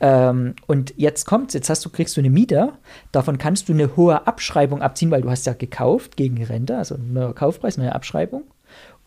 Ähm, 0.00 0.54
und 0.66 0.94
jetzt 0.96 1.26
kommt's, 1.26 1.54
jetzt 1.54 1.68
hast 1.68 1.84
du, 1.84 1.90
kriegst 1.90 2.16
du 2.16 2.20
eine 2.20 2.30
Miete, 2.30 2.72
davon 3.12 3.38
kannst 3.38 3.68
du 3.68 3.72
eine 3.72 3.96
hohe 3.96 4.26
Abschreibung 4.26 4.82
abziehen, 4.82 5.10
weil 5.10 5.22
du 5.22 5.30
hast 5.30 5.46
ja 5.46 5.52
gekauft 5.52 6.16
gegen 6.16 6.42
Rente, 6.42 6.76
also 6.76 6.96
neuer 6.96 7.34
Kaufpreis, 7.34 7.76
neue 7.76 7.94
Abschreibung. 7.94 8.44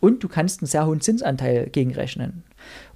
Und 0.00 0.22
du 0.22 0.28
kannst 0.28 0.60
einen 0.60 0.68
sehr 0.68 0.86
hohen 0.86 1.00
Zinsanteil 1.00 1.68
gegenrechnen. 1.70 2.44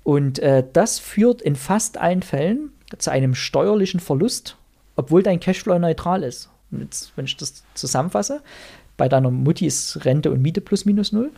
Und 0.05 0.39
äh, 0.39 0.65
das 0.73 0.99
führt 0.99 1.43
in 1.43 1.57
fast 1.57 1.99
allen 1.99 2.23
Fällen 2.23 2.71
zu 2.99 3.11
einem 3.11 3.35
steuerlichen 3.35 4.01
Verlust, 4.01 4.57
obwohl 4.97 5.23
dein 5.23 5.41
Cashflow 5.41 5.79
neutral 5.79 6.23
ist. 6.23 6.51
Und 6.71 6.81
jetzt, 6.83 7.13
wenn 7.17 7.25
ich 7.25 7.37
das 7.37 7.65
zusammenfasse, 7.75 8.43
bei 8.97 9.09
deiner 9.09 9.31
Mutti 9.31 9.67
ist 9.67 10.05
Rente 10.05 10.31
und 10.31 10.43
Miete 10.43 10.61
plus 10.61 10.85
minus 10.85 11.13
null. 11.13 11.31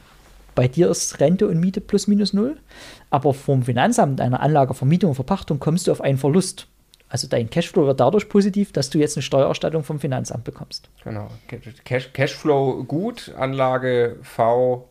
Bei 0.55 0.69
dir 0.69 0.91
ist 0.91 1.21
Rente 1.21 1.49
und 1.49 1.61
Miete 1.61 1.81
plus 1.81 2.07
minus 2.07 2.33
null. 2.33 2.57
Aber 3.11 3.35
vom 3.35 3.63
Finanzamt, 3.63 4.21
deiner 4.21 4.41
Anlage, 4.41 4.75
Vermietung 4.75 5.11
und 5.11 5.15
Verpachtung 5.17 5.59
kommst 5.59 5.87
du 5.87 5.93
auf 5.93 6.01
einen 6.01 6.19
Verlust. 6.19 6.67
Also 7.09 7.27
dein 7.27 7.51
Cashflow 7.51 7.87
wird 7.87 7.99
dadurch 7.99 8.29
positiv, 8.29 8.73
dass 8.73 8.91
du 8.91 8.99
jetzt 8.99 9.17
eine 9.17 9.23
Steuererstattung 9.23 9.83
vom 9.83 9.99
Finanzamt 9.99 10.45
bekommst. 10.45 10.89
Genau. 11.03 11.29
Cash, 11.85 12.13
Cashflow 12.13 12.85
gut, 12.85 13.35
Anlage 13.37 14.19
V 14.23 14.90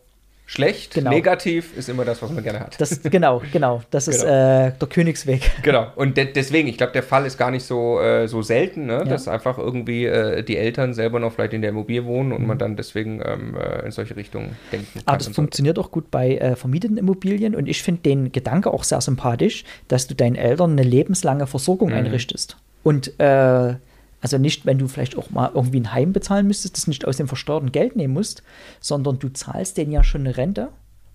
schlecht, 0.50 0.94
Genau. 0.94 1.10
negativ 1.10 1.76
ist 1.76 1.88
immer 1.88 2.04
das, 2.04 2.20
was 2.22 2.32
man 2.32 2.42
gerne 2.42 2.58
hat. 2.58 2.80
Das, 2.80 3.00
genau, 3.02 3.40
genau. 3.52 3.82
Das 3.90 4.08
ist 4.08 4.22
Genau. 4.22 4.66
äh, 4.66 4.72
der 4.80 4.88
Königsweg. 4.88 5.42
Genau. 5.62 5.86
Und 5.94 6.16
de 6.16 6.32
deswegen, 6.32 6.66
ich 6.66 6.76
glaube, 6.76 6.92
der 6.92 7.04
Fall 7.04 7.24
ist 7.24 7.38
gar 7.38 7.52
nicht 7.52 7.64
so, 7.64 8.00
äh, 8.00 8.26
so 8.26 8.42
selten, 8.42 8.86
ne? 8.86 9.04
dass 9.08 9.28
einfach 9.28 9.58
irgendwie 9.58 10.06
äh, 10.06 10.42
die 10.42 10.56
Eltern 10.56 10.92
selber 10.92 11.20
noch 11.20 11.32
vielleicht 11.32 11.52
in 11.52 11.60
der 11.60 11.70
Immobilie 11.70 12.04
wohnen 12.04 12.32
und 12.32 12.44
man 12.48 12.58
dann 12.58 12.74
deswegen 12.74 13.22
ähm, 13.24 13.54
äh, 13.56 13.84
in 13.84 13.92
solche 13.92 14.16
Richtungen 14.16 14.56
denken 14.72 14.88
kann. 14.94 15.02
Aber 15.06 15.18
das 15.18 15.28
funktioniert 15.28 15.78
auch 15.78 15.92
gut 15.92 16.10
bei 16.10 16.36
äh, 16.38 16.56
vermieteten 16.56 16.96
Immobilien 16.96 17.54
und 17.54 17.68
ich 17.68 17.82
finde 17.84 18.00
den 18.02 18.32
Gedanke 18.32 18.72
auch 18.72 18.82
sehr 18.82 19.00
sympathisch, 19.00 19.62
dass 19.86 20.08
du 20.08 20.16
deinen 20.16 20.34
Eltern 20.34 20.72
eine 20.72 20.82
lebenslange 20.82 21.46
Versorgung 21.46 21.92
einrichtest. 21.92 22.56
Und 22.82 23.20
äh, 23.20 23.74
also 24.20 24.38
nicht, 24.38 24.66
wenn 24.66 24.78
du 24.78 24.86
vielleicht 24.88 25.16
auch 25.16 25.30
mal 25.30 25.50
irgendwie 25.54 25.80
ein 25.80 25.92
Heim 25.92 26.12
bezahlen 26.12 26.46
müsstest, 26.46 26.76
das 26.76 26.86
nicht 26.86 27.06
aus 27.06 27.16
dem 27.16 27.28
versteuerten 27.28 27.72
Geld 27.72 27.96
nehmen 27.96 28.14
musst, 28.14 28.42
sondern 28.80 29.18
du 29.18 29.28
zahlst 29.30 29.76
denen 29.76 29.92
ja 29.92 30.04
schon 30.04 30.22
eine 30.22 30.36
Rente 30.36 30.68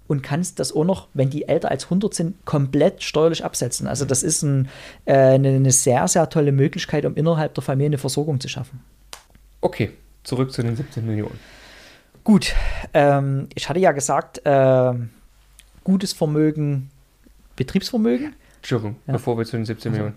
und 0.07 0.21
kannst 0.23 0.59
das 0.59 0.71
auch 0.73 0.83
noch, 0.85 1.07
wenn 1.13 1.29
die 1.29 1.47
älter 1.47 1.71
als 1.71 1.85
100 1.85 2.13
sind, 2.13 2.45
komplett 2.45 3.03
steuerlich 3.03 3.43
absetzen. 3.43 3.87
Also 3.87 4.05
das 4.05 4.23
ist 4.23 4.43
ein, 4.43 4.69
äh, 5.05 5.13
eine, 5.13 5.49
eine 5.49 5.71
sehr, 5.71 6.07
sehr 6.07 6.29
tolle 6.29 6.51
Möglichkeit, 6.51 7.05
um 7.05 7.15
innerhalb 7.15 7.53
der 7.53 7.63
Familie 7.63 7.87
eine 7.89 7.97
Versorgung 7.97 8.39
zu 8.39 8.47
schaffen. 8.47 8.81
Okay, 9.61 9.91
zurück 10.23 10.51
zu 10.51 10.61
den 10.61 10.75
17 10.75 11.05
Millionen. 11.05 11.39
Gut, 12.23 12.53
ähm, 12.93 13.47
ich 13.53 13.69
hatte 13.69 13.79
ja 13.79 13.91
gesagt, 13.91 14.41
äh, 14.45 14.93
gutes 15.83 16.13
Vermögen, 16.13 16.89
Betriebsvermögen. 17.55 18.35
Entschuldigung, 18.57 18.95
Ja. 19.05 19.13
bevor 19.13 19.37
wir 19.37 19.45
zu 19.45 19.57
den 19.57 19.65
17 19.65 19.91
Millionen. 19.91 20.15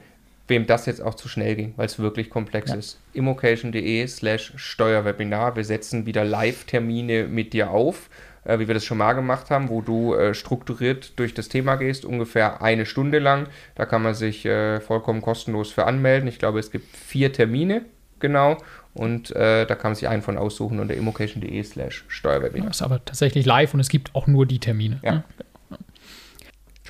Wem 0.48 0.66
das 0.66 0.87
jetzt 0.87 1.00
auch 1.02 1.14
zu 1.14 1.28
schnell 1.28 1.54
ging, 1.56 1.74
weil 1.76 1.87
es 1.87 1.98
wirklich 1.98 2.30
komplex 2.30 2.70
Ja. 2.70 2.76
ist. 2.76 2.98
immocation.de 3.12 4.06
slash 4.08 4.52
Steuerwebinar. 4.56 5.56
Wir 5.56 5.64
setzen 5.64 6.06
wieder 6.06 6.24
Live-Termine 6.24 7.24
mit 7.28 7.52
dir 7.52 7.70
auf, 7.70 8.08
äh, 8.44 8.58
wie 8.58 8.66
wir 8.66 8.74
das 8.74 8.84
schon 8.84 8.98
mal 8.98 9.12
gemacht 9.12 9.50
haben, 9.50 9.68
wo 9.68 9.82
du 9.82 10.14
äh, 10.14 10.32
strukturiert 10.34 11.18
durch 11.18 11.34
das 11.34 11.48
Thema 11.48 11.76
gehst, 11.76 12.04
ungefähr 12.04 12.62
eine 12.62 12.87
Stunde 12.87 13.18
lang. 13.18 13.46
Da 13.74 13.84
kann 13.87 14.02
man 14.02 14.14
sich 14.14 14.46
äh, 14.46 14.80
vollkommen 14.80 15.20
kostenlos 15.20 15.70
für 15.70 15.84
anmelden. 15.84 16.28
Ich 16.28 16.38
glaube, 16.38 16.58
es 16.58 16.70
gibt 16.70 16.96
vier 16.96 17.32
Termine, 17.32 17.82
genau. 18.18 18.56
Und 18.94 19.30
äh, 19.37 19.64
da 19.66 19.74
kann 19.74 19.90
man 19.90 19.94
sich 19.96 20.08
einen 20.08 20.22
von 20.22 20.38
aussuchen 20.38 20.80
unter 20.80 20.94
immocation.de 20.94 21.62
slash 21.62 22.04
Steuerwebinar. 22.08 22.68
Das 22.68 22.78
ist 22.78 22.82
aber 22.82 23.04
tatsächlich 23.04 23.46
live 23.46 23.74
und 23.74 23.80
es 23.80 23.90
gibt 23.90 24.14
auch 24.14 24.26
nur 24.26 24.46
die 24.46 24.58
Termine. 24.58 24.98
Ja. 25.02 25.12
ne? 25.12 25.24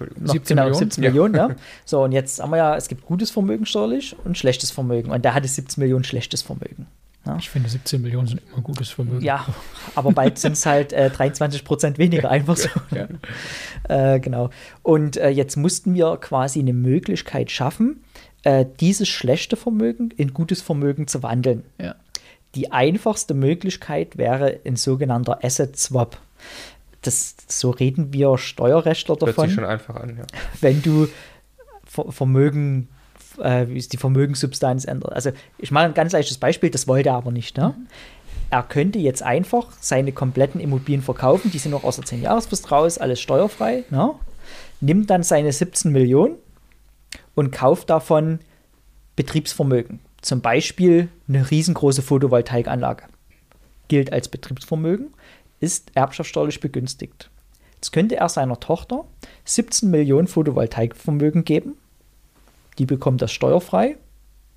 Entschuldigung. 0.01 0.25
Noch 0.25 0.33
17 0.33 0.57
genau, 0.57 0.69
Millionen? 0.69 0.91
17 0.91 1.05
Ja. 1.05 1.11
Millionen, 1.11 1.35
ja. 1.35 1.49
So, 1.85 2.03
und 2.03 2.13
jetzt 2.13 2.41
haben 2.41 2.51
wir 2.51 2.59
ja, 2.59 2.77
es 2.77 2.89
gibt 2.89 3.05
gutes 3.05 3.31
Vermögen 3.31 3.67
steuerlich 3.67 4.17
und 4.25 4.39
schlechtes 4.39 4.71
Vermögen. 4.71 5.11
Und 5.11 5.25
der 5.25 5.35
hatte 5.35 5.49
17 5.49 5.81
Millionen 5.81 6.05
schlechtes 6.05 6.43
Vermögen. 6.43 6.87
Ich 7.37 7.51
finde, 7.51 7.69
17 7.69 8.01
Millionen 8.01 8.27
sind 8.27 8.41
immer 8.51 8.63
gutes 8.63 8.89
Vermögen. 8.89 9.23
Ja, 9.23 9.45
aber 9.95 10.13
bald 10.13 10.39
sind 10.39 10.53
es 10.53 10.65
halt 10.65 10.95
äh, 10.95 11.11
23 11.11 11.63
Prozent 11.63 11.99
weniger, 11.99 12.31
einfach 12.31 12.57
so. 12.57 12.69
Ja. 12.91 14.15
Äh, 14.15 14.21
genau. 14.21 14.49
Und 14.83 15.19
äh, 15.19 15.29
jetzt 15.29 15.57
mussten 15.57 15.95
wir 15.95 16.17
quasi 16.17 16.61
eine 16.61 16.73
Möglichkeit 16.73 17.51
schaffen, 17.51 18.03
äh, 18.45 18.65
dieses 18.81 19.09
schlechte 19.09 19.57
Vermögen 19.57 20.11
in 20.17 20.33
gutes 20.33 20.63
Vermögen 20.63 21.07
zu 21.07 21.23
wandeln. 21.23 21.65
Ja. 21.79 21.97
Die 22.55 22.73
einfachste 22.73 23.35
Möglichkeit 23.35 24.17
wäre 24.17 24.61
ein 24.65 24.77
sogenannter 24.77 25.45
Asset 25.45 25.79
Swap. 25.79 26.19
Das, 27.03 27.37
so 27.47 27.71
reden 27.71 28.13
wir 28.13 28.39
Steuerrechtler 28.39 29.15
Hört 29.15 29.21
sich 29.21 29.37
davon 29.37 29.51
schon 29.51 29.65
einfach 29.65 29.97
an, 29.97 30.17
ja. 30.19 30.25
wenn 30.61 30.83
du 30.83 31.09
Ver 31.85 32.13
Vermögen, 32.13 32.89
äh, 33.39 33.67
wie 33.69 33.79
ist 33.79 33.93
die 33.93 33.97
Vermögenssubstanz 33.97 34.85
ändert. 34.85 35.13
Also 35.13 35.31
ich 35.59 35.71
mache 35.71 35.87
ein 35.87 35.95
ganz 35.95 36.13
leichtes 36.13 36.39
Beispiel, 36.39 36.71
das 36.71 36.87
wollte 36.87 37.11
er 37.11 37.15
aber 37.15 37.31
nicht. 37.31 37.57
Ne? 37.57 37.75
er 38.51 38.63
könnte 38.63 38.99
jetzt 38.99 39.23
einfach 39.23 39.67
seine 39.81 40.13
kompletten 40.13 40.61
Immobilien 40.61 41.03
verkaufen, 41.03 41.51
die 41.51 41.59
sind 41.59 41.73
noch 41.73 41.85
aus 41.85 41.97
der 41.97 42.05
10-Jahresfrist 42.05 42.71
raus, 42.71 42.99
alles 42.99 43.21
steuerfrei, 43.21 43.85
ne? 43.91 44.15
nimmt 44.81 45.11
dann 45.11 45.23
seine 45.23 45.53
17 45.53 45.93
Millionen 45.93 46.37
und 47.35 47.51
kauft 47.51 47.91
davon 47.91 48.41
Betriebsvermögen. 49.17 50.01
Zum 50.23 50.41
Beispiel 50.41 51.09
eine 51.29 51.51
riesengroße 51.51 52.03
Photovoltaikanlage. 52.03 53.05
Gilt 53.89 54.13
als 54.13 54.29
Betriebsvermögen, 54.29 55.09
ist 55.61 55.91
erbschaftssteuerlich 55.95 56.61
begünstigt. 56.61 57.31
Jetzt 57.75 57.93
könnte 57.93 58.17
er 58.17 58.29
seiner 58.29 58.59
Tochter 58.59 59.05
17 59.45 59.91
Millionen 59.91 60.27
Photovoltaikvermögen 60.27 61.45
geben. 61.45 61.77
Die 62.79 62.87
bekommt 62.87 63.23
das 63.23 63.33
steuerfrei. 63.33 63.97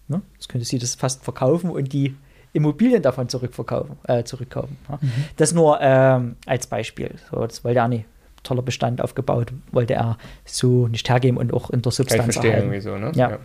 Ne? 0.08 0.22
Jetzt 0.34 0.50
könnte 0.50 0.66
sie 0.66 0.80
das 0.80 0.96
fast 0.96 1.24
verkaufen 1.24 1.70
und 1.70 1.94
die 1.94 2.16
Immobilien 2.54 3.02
davon 3.02 3.30
zurückverkaufen, 3.30 3.98
äh, 4.04 4.24
zurückkaufen. 4.24 4.78
Ne? 4.90 5.00
Mhm. 5.02 5.12
Das 5.38 5.54
nur 5.54 5.80
ähm, 5.82 6.36
als 6.46 6.68
Beispiel. 6.68 7.16
So, 7.30 7.46
das 7.46 7.64
wollte 7.64 7.80
er 7.80 7.88
nicht. 7.88 8.06
Toller 8.44 8.64
Bestand 8.64 9.02
aufgebaut, 9.02 9.54
wollte 9.72 9.94
er 9.94 10.18
so 10.46 10.88
nicht 10.88 11.08
hergeben 11.08 11.38
und 11.38 11.54
auch 11.54 11.70
in 11.70 11.84
der 11.84 11.92
Substanz 11.92 12.28
ich 12.30 12.34
verstehe 12.34 12.58
irgendwie 12.58 12.82
so, 12.82 12.98
ne? 12.98 13.12
Ja. 13.14 13.30
ja. 13.30 13.40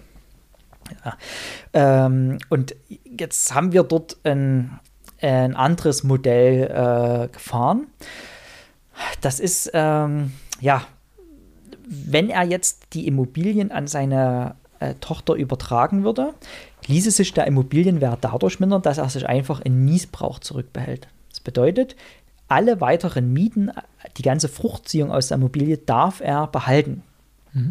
ja. 1.05 2.07
Ähm, 2.07 2.39
und 2.49 2.75
jetzt 3.05 3.55
haben 3.55 3.73
wir 3.73 3.83
dort 3.83 4.17
ein, 4.25 4.81
ein 5.27 5.57
anderes 5.57 6.05
Modell 6.05 6.65
äh, 6.65 7.29
gefahren. 7.29 7.87
Das 9.21 9.41
ist, 9.41 9.71
ähm, 9.75 10.33
ja, 10.61 10.83
wenn 11.87 12.31
er 12.31 12.45
jetzt 12.45 12.95
die 12.95 13.07
Immobilien 13.07 13.71
an 13.71 13.87
seine 13.87 14.57
äh, 14.81 14.95
Tochter 15.01 15.35
übertragen 15.35 16.05
würde, 16.05 16.35
ließe 16.87 17.11
sich 17.11 17.33
der 17.33 17.47
Immobilienwert 17.47 18.19
dadurch 18.23 18.61
mindern, 18.61 18.83
dass 18.83 18.99
er 18.99 19.09
sich 19.09 19.27
einfach 19.27 19.61
in 19.61 19.85
Niesbrauch 19.85 20.39
zurückbehält. 20.39 21.09
Das 21.31 21.41
bedeutet, 21.41 21.97
alle 22.49 22.81
weiteren 22.81 23.33
Mieten, 23.33 23.71
die 24.17 24.23
ganze 24.23 24.49
Fruchtziehung 24.49 25.11
aus 25.11 25.29
der 25.29 25.37
Immobilie 25.37 25.79
darf 25.79 26.21
er 26.21 26.47
behalten. 26.47 27.03
Mhm. 27.53 27.71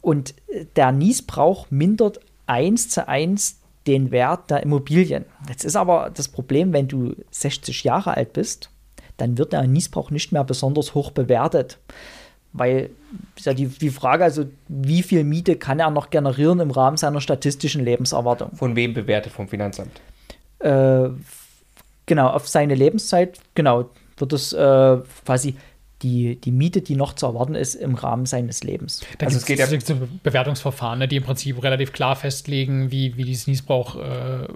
Und 0.00 0.34
der 0.76 0.92
Niesbrauch 0.92 1.66
mindert 1.70 2.20
eins 2.46 2.88
zu 2.88 3.08
eins 3.08 3.58
den 3.88 4.10
Wert 4.10 4.50
der 4.50 4.62
Immobilien. 4.62 5.24
Jetzt 5.48 5.64
ist 5.64 5.74
aber 5.74 6.10
das 6.14 6.28
Problem, 6.28 6.72
wenn 6.72 6.86
du 6.86 7.16
60 7.30 7.84
Jahre 7.84 8.16
alt 8.16 8.34
bist, 8.34 8.70
dann 9.16 9.38
wird 9.38 9.52
der 9.52 9.66
Niesbrauch 9.66 10.10
nicht 10.10 10.30
mehr 10.30 10.44
besonders 10.44 10.94
hoch 10.94 11.10
bewertet. 11.10 11.78
Weil 12.52 12.90
ja 13.38 13.54
die, 13.54 13.66
die 13.66 13.90
Frage, 13.90 14.24
also 14.24 14.44
wie 14.68 15.02
viel 15.02 15.24
Miete 15.24 15.56
kann 15.56 15.80
er 15.80 15.90
noch 15.90 16.10
generieren 16.10 16.60
im 16.60 16.70
Rahmen 16.70 16.96
seiner 16.96 17.20
statistischen 17.20 17.82
Lebenserwartung? 17.82 18.54
Von 18.54 18.76
wem 18.76 18.94
bewertet? 18.94 19.32
Vom 19.32 19.48
Finanzamt? 19.48 20.00
Äh, 20.58 21.08
genau, 22.06 22.28
auf 22.28 22.46
seine 22.46 22.74
Lebenszeit, 22.74 23.38
genau, 23.54 23.90
wird 24.18 24.32
es 24.32 24.52
äh, 24.52 24.98
quasi 25.24 25.56
die, 26.02 26.40
die 26.40 26.52
Miete, 26.52 26.80
die 26.80 26.94
noch 26.94 27.14
zu 27.14 27.26
erwarten 27.26 27.54
ist 27.54 27.74
im 27.74 27.94
Rahmen 27.94 28.26
seines 28.26 28.62
Lebens. 28.62 29.00
Da 29.18 29.26
also 29.26 29.38
es 29.38 29.46
geht 29.46 29.58
ja 29.58 29.66
Bewertungsverfahren, 30.22 31.00
ne, 31.00 31.08
die 31.08 31.16
im 31.16 31.24
Prinzip 31.24 31.62
relativ 31.62 31.92
klar 31.92 32.14
festlegen, 32.14 32.90
wie, 32.90 33.16
wie 33.16 33.24
dieses 33.24 33.46
Niesbrauch, 33.46 33.96
äh, 33.96 34.48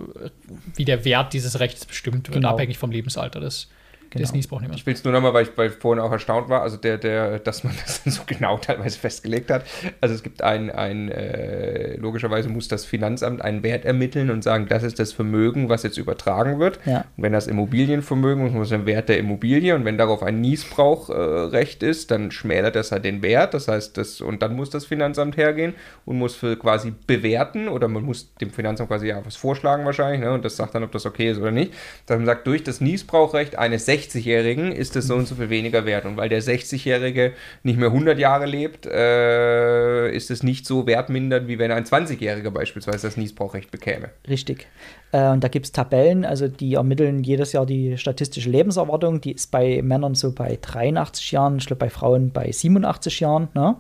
wie 0.77 0.85
der 0.85 1.05
Wert 1.05 1.33
dieses 1.33 1.59
Rechts 1.59 1.85
bestimmt 1.85 2.29
wird, 2.29 2.37
genau. 2.37 2.51
abhängig 2.51 2.79
vom 2.79 2.93
Lebensalter 2.93 3.41
des, 3.41 3.69
Genau. 4.13 4.25
Das 4.25 4.35
Niesbrauch 4.35 4.61
nicht 4.61 4.69
mehr. 4.69 4.77
Ich 4.77 4.85
will 4.85 4.93
es 4.93 5.05
nur 5.05 5.13
nochmal, 5.13 5.33
weil 5.33 5.45
ich 5.45 5.57
weil 5.57 5.71
vorhin 5.71 6.05
auch 6.05 6.13
erstaunt 6.13 6.51
war, 6.51 6.61
also 6.61 6.77
der, 6.77 6.99
der, 6.99 7.39
dass 7.39 7.65
man 7.65 7.73
das 7.87 8.03
so 8.05 8.23
genau 8.27 8.59
teilweise 8.59 8.99
festgelegt 8.99 9.51
hat. 9.51 9.65
Also 10.03 10.15
es 10.15 10.23
gibt 10.23 10.43
ein, 10.43 10.71
ein 10.71 11.11
äh, 11.11 11.97
logischerweise 11.97 12.51
muss 12.51 12.69
das 12.69 12.85
Finanzamt 12.85 13.41
einen 13.41 13.63
Wert 13.63 13.87
ermitteln 13.87 14.31
und 14.31 14.45
sagen, 14.45 14.67
das 14.69 14.83
ist 14.83 14.99
das 14.99 15.15
Vermögen, 15.15 15.71
was 15.71 15.83
jetzt 15.83 15.97
übertragen 15.97 16.59
wird. 16.59 16.79
Ja. 16.85 17.07
Und 17.17 17.23
wenn 17.23 17.33
das 17.33 17.47
Immobilienvermögen 17.47 18.53
muss 18.53 18.69
der 18.69 18.85
Wert 18.85 19.09
der 19.09 19.19
Immobilie 19.19 19.75
und 19.75 19.87
wenn 19.87 19.97
darauf 19.97 20.23
ein 20.23 20.43
Niesbrauchrecht 20.43 21.83
äh, 21.83 21.89
ist, 21.89 22.11
dann 22.11 22.31
schmälert 22.31 22.77
das 22.77 22.93
halt 22.93 23.07
den 23.07 23.23
Wert. 23.23 23.55
Das 23.55 23.69
heißt, 23.69 23.97
das, 23.97 24.21
und 24.21 24.43
dann 24.43 24.55
muss 24.55 24.69
das 24.69 24.85
Finanzamt 24.85 25.39
hergehen 25.39 25.73
und 26.05 26.19
muss 26.19 26.35
für 26.35 26.59
quasi 26.59 26.93
bewerten 27.07 27.69
oder 27.69 27.89
man 27.89 28.03
muss 28.03 28.35
dem 28.35 28.51
Finanzamt 28.51 28.91
quasi 28.91 29.09
ja 29.09 29.25
was 29.25 29.37
vorschlagen 29.37 29.87
wahrscheinlich, 29.87 30.21
ne? 30.21 30.33
Und 30.33 30.45
das 30.45 30.57
sagt 30.57 30.75
dann, 30.75 30.85
ob 30.85 30.93
das 30.93 31.07
okay 31.07 31.31
ist 31.31 31.39
oder 31.39 31.51
nicht. 31.51 31.73
Dass 32.05 32.19
man 32.19 32.27
sagt, 32.27 32.47
durch 32.47 32.63
das 32.63 32.83
Niesbrauchrecht 32.83 33.57
eines 33.57 33.87
60 33.87 34.02
60-Jährigen 34.03 34.73
ist 34.73 34.97
es 34.97 35.07
so 35.07 35.15
und 35.15 35.27
so 35.27 35.35
viel 35.35 35.51
weniger 35.51 35.87
wert. 35.87 36.05
Und 36.05 36.17
weil 36.17 36.29
der 36.29 36.43
60-Jährige 36.43 37.33
nicht 37.63 37.79
mehr 37.79 37.89
100 37.89 38.19
Jahre 38.19 38.47
lebt, 38.47 38.87
äh, 38.87 40.11
ist 40.15 40.31
es 40.31 40.43
nicht 40.43 40.67
so 40.67 40.87
wertmindernd, 40.87 41.49
wie 41.49 41.59
wenn 41.59 41.71
ein 41.71 41.85
20-Jähriger 41.85 42.51
beispielsweise 42.51 43.07
das 43.07 43.17
Niesbrauchrecht 43.17 43.71
bekäme. 43.71 44.11
Richtig. 44.29 44.67
Äh, 45.13 45.29
und 45.29 45.45
da 45.45 45.49
gibt 45.49 45.67
es 45.67 45.73
Tabellen, 45.73 46.25
also 46.25 46.49
die 46.49 46.75
ermitteln 46.75 47.23
jedes 47.23 47.53
Jahr 47.53 47.67
die 47.67 47.97
statistische 47.99 48.51
Lebenserwartung. 48.51 49.21
Die 49.21 49.33
ist 49.33 49.51
bei 49.51 49.81
Männern 49.83 50.15
so 50.15 50.33
bei 50.33 50.59
83 50.61 51.33
Jahren, 51.33 51.59
ich 51.59 51.67
glaube 51.67 51.81
bei 51.81 51.91
Frauen 51.91 52.33
bei 52.33 52.51
87 52.51 53.21
Jahren. 53.21 53.49
Ne? 53.55 53.77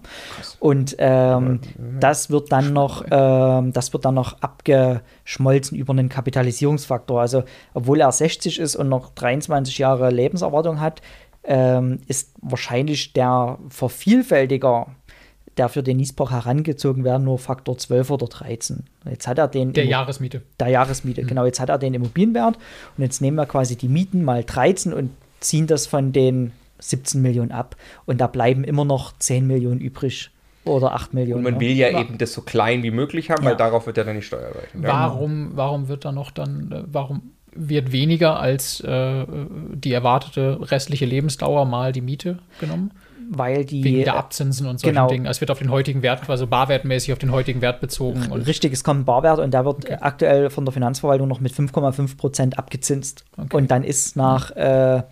Und 0.60 0.94
ähm, 0.98 1.60
das 1.98 2.30
wird 2.30 2.52
dann 2.52 2.72
noch, 2.72 3.04
ähm, 3.10 3.72
das 3.72 3.92
wird 3.92 4.04
dann 4.04 4.14
noch 4.14 4.40
abgeschmolzen 4.42 5.76
über 5.76 5.92
einen 5.92 6.10
Kapitalisierungsfaktor. 6.10 7.20
Also 7.20 7.44
obwohl 7.74 8.00
er 8.00 8.12
60 8.12 8.60
ist 8.60 8.76
und 8.76 8.88
noch 8.88 9.10
23 9.10 9.78
Jahre 9.78 10.10
Lebenserwartung 10.10 10.80
hat, 10.80 11.00
ähm, 11.44 12.00
ist 12.06 12.34
wahrscheinlich 12.40 13.14
der 13.14 13.58
Vervielfältiger 13.68 14.86
der 15.56 15.68
für 15.68 15.82
den 15.82 15.98
Niesbrauch 15.98 16.30
herangezogen 16.30 17.04
werden, 17.04 17.24
nur 17.24 17.38
Faktor 17.38 17.76
12 17.76 18.10
oder 18.10 18.26
13. 18.26 18.84
Jetzt 19.08 19.26
hat 19.26 19.38
er 19.38 19.48
den. 19.48 19.72
Der 19.72 19.84
Immo 19.84 19.92
Jahresmiete. 19.92 20.42
Der 20.58 20.68
Jahresmiete, 20.68 21.22
mhm. 21.22 21.26
genau. 21.26 21.44
Jetzt 21.44 21.60
hat 21.60 21.68
er 21.68 21.78
den 21.78 21.94
Immobilienwert 21.94 22.56
und 22.96 23.02
jetzt 23.02 23.20
nehmen 23.20 23.36
wir 23.36 23.46
quasi 23.46 23.76
die 23.76 23.88
Mieten 23.88 24.24
mal 24.24 24.44
13 24.44 24.92
und 24.92 25.10
ziehen 25.40 25.66
das 25.66 25.86
von 25.86 26.12
den 26.12 26.52
17 26.78 27.20
Millionen 27.20 27.52
ab. 27.52 27.76
Und 28.06 28.20
da 28.20 28.26
bleiben 28.26 28.64
immer 28.64 28.84
noch 28.84 29.12
10 29.18 29.46
Millionen 29.46 29.80
übrig. 29.80 30.30
Oder 30.64 30.94
8 30.94 31.12
Millionen. 31.12 31.44
Und 31.44 31.52
man 31.52 31.60
will 31.60 31.72
ja, 31.72 31.90
ja, 31.90 32.00
eben 32.00 32.18
das 32.18 32.32
so 32.32 32.42
klein 32.42 32.84
wie 32.84 32.92
möglich 32.92 33.30
haben, 33.30 33.42
ja. 33.42 33.50
weil 33.50 33.56
darauf 33.56 33.86
wird 33.86 33.96
ja 33.96 34.04
dann 34.04 34.14
die 34.14 34.22
Steuer 34.22 34.54
reichen. 34.54 34.82
Warum, 34.82 35.50
warum 35.54 35.88
wird 35.88 36.04
da 36.04 36.12
noch 36.12 36.30
dann, 36.30 36.70
äh, 36.70 36.82
warum 36.86 37.32
wird 37.54 37.92
weniger 37.92 38.38
als 38.38 38.80
äh, 38.80 39.26
die 39.74 39.92
erwartete 39.92 40.58
restliche 40.70 41.04
Lebensdauer 41.04 41.64
mal 41.66 41.92
die 41.92 42.00
Miete 42.00 42.38
genommen? 42.60 42.92
Weil 43.36 43.64
die. 43.64 43.82
Wegen 43.84 44.04
der 44.04 44.16
Abzinsen 44.16 44.66
und 44.66 44.78
solchen 44.78 44.94
genau, 44.94 45.08
Dingen. 45.08 45.26
Es 45.26 45.40
wird 45.40 45.50
auf 45.50 45.58
den 45.58 45.70
heutigen 45.70 46.02
Wert, 46.02 46.22
quasi 46.22 46.46
barwertmäßig 46.46 47.12
auf 47.12 47.18
den 47.18 47.32
heutigen 47.32 47.60
Wert 47.60 47.80
bezogen. 47.80 48.32
richtig, 48.32 48.72
es 48.72 48.84
kommt 48.84 49.00
ein 49.00 49.04
Barwert 49.04 49.38
und 49.38 49.52
der 49.52 49.64
wird 49.64 49.84
okay. 49.84 49.98
aktuell 50.00 50.50
von 50.50 50.64
der 50.64 50.72
Finanzverwaltung 50.72 51.28
noch 51.28 51.40
mit 51.40 51.52
5,5 51.52 52.16
Prozent 52.16 52.58
abgezinst. 52.58 53.24
Okay. 53.36 53.56
Und 53.56 53.70
dann 53.70 53.84
ist 53.84 54.16
nach, 54.16 54.50
äh, 54.52 55.02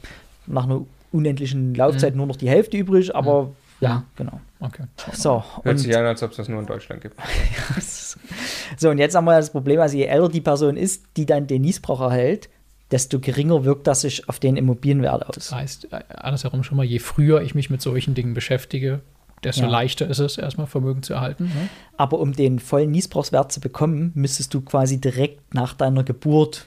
nach 0.47 0.65
einer 0.65 0.83
unendlichen 1.13 1.75
Laufzeit 1.75 2.15
mhm. 2.15 2.19
nur 2.19 2.27
noch 2.27 2.37
die 2.37 2.49
Hälfte 2.49 2.77
übrig, 2.77 3.15
aber 3.15 3.45
mhm. 3.45 3.51
ja, 3.81 4.05
genau. 4.17 4.41
Okay. 4.61 4.85
So, 5.13 5.43
Hört 5.63 5.79
sich 5.79 5.97
an, 5.97 6.05
als 6.05 6.23
ob 6.23 6.33
es 6.33 6.37
das 6.37 6.49
nur 6.49 6.61
in 6.61 6.67
Deutschland 6.67 7.01
gibt. 7.01 7.17
so, 8.77 8.91
und 8.91 8.99
jetzt 8.99 9.15
haben 9.15 9.25
wir 9.25 9.37
das 9.37 9.51
Problem, 9.51 9.81
also 9.81 9.97
je 9.97 10.05
älter 10.05 10.29
die 10.29 10.43
Person 10.43 10.77
ist, 10.77 11.05
die 11.17 11.25
dann 11.25 11.47
den 11.47 11.63
Niesbrauch 11.63 12.03
erhält, 12.03 12.51
desto 12.91 13.21
geringer 13.21 13.65
wirkt 13.65 13.87
das 13.87 14.03
sich 14.03 14.29
auf 14.29 14.39
den 14.39 14.57
Immobilienwert 14.57 15.27
aus. 15.27 15.35
Das 15.35 15.53
heißt, 15.53 15.93
äh, 15.93 16.01
andersherum 16.15 16.63
schon 16.63 16.77
mal, 16.77 16.85
je 16.85 16.99
früher 16.99 17.43
ich 17.43 17.55
mich 17.55 17.71
mit 17.71 17.83
solchen 17.83 18.15
Dingen 18.15 18.35
beschäftige, 18.35 19.01
desto 19.45 19.63
ja. 19.63 19.69
leichter 19.69 20.07
ist 20.09 20.19
es, 20.19 20.39
erstmal 20.39 20.67
Vermögen 20.67 21.03
zu 21.03 21.15
erhalten. 21.15 21.45
Ne? 21.45 21.69
Aber 21.97 22.19
um 22.19 22.33
den 22.33 22.59
vollen 22.59 22.91
Niesbrauchswert 22.91 23.53
zu 23.53 23.61
bekommen, 23.61 24.13
müsstest 24.15 24.53
du 24.55 24.61
quasi 24.61 25.01
direkt 25.01 25.55
nach 25.55 25.75
deiner 25.75 26.05
Geburt 26.05 26.67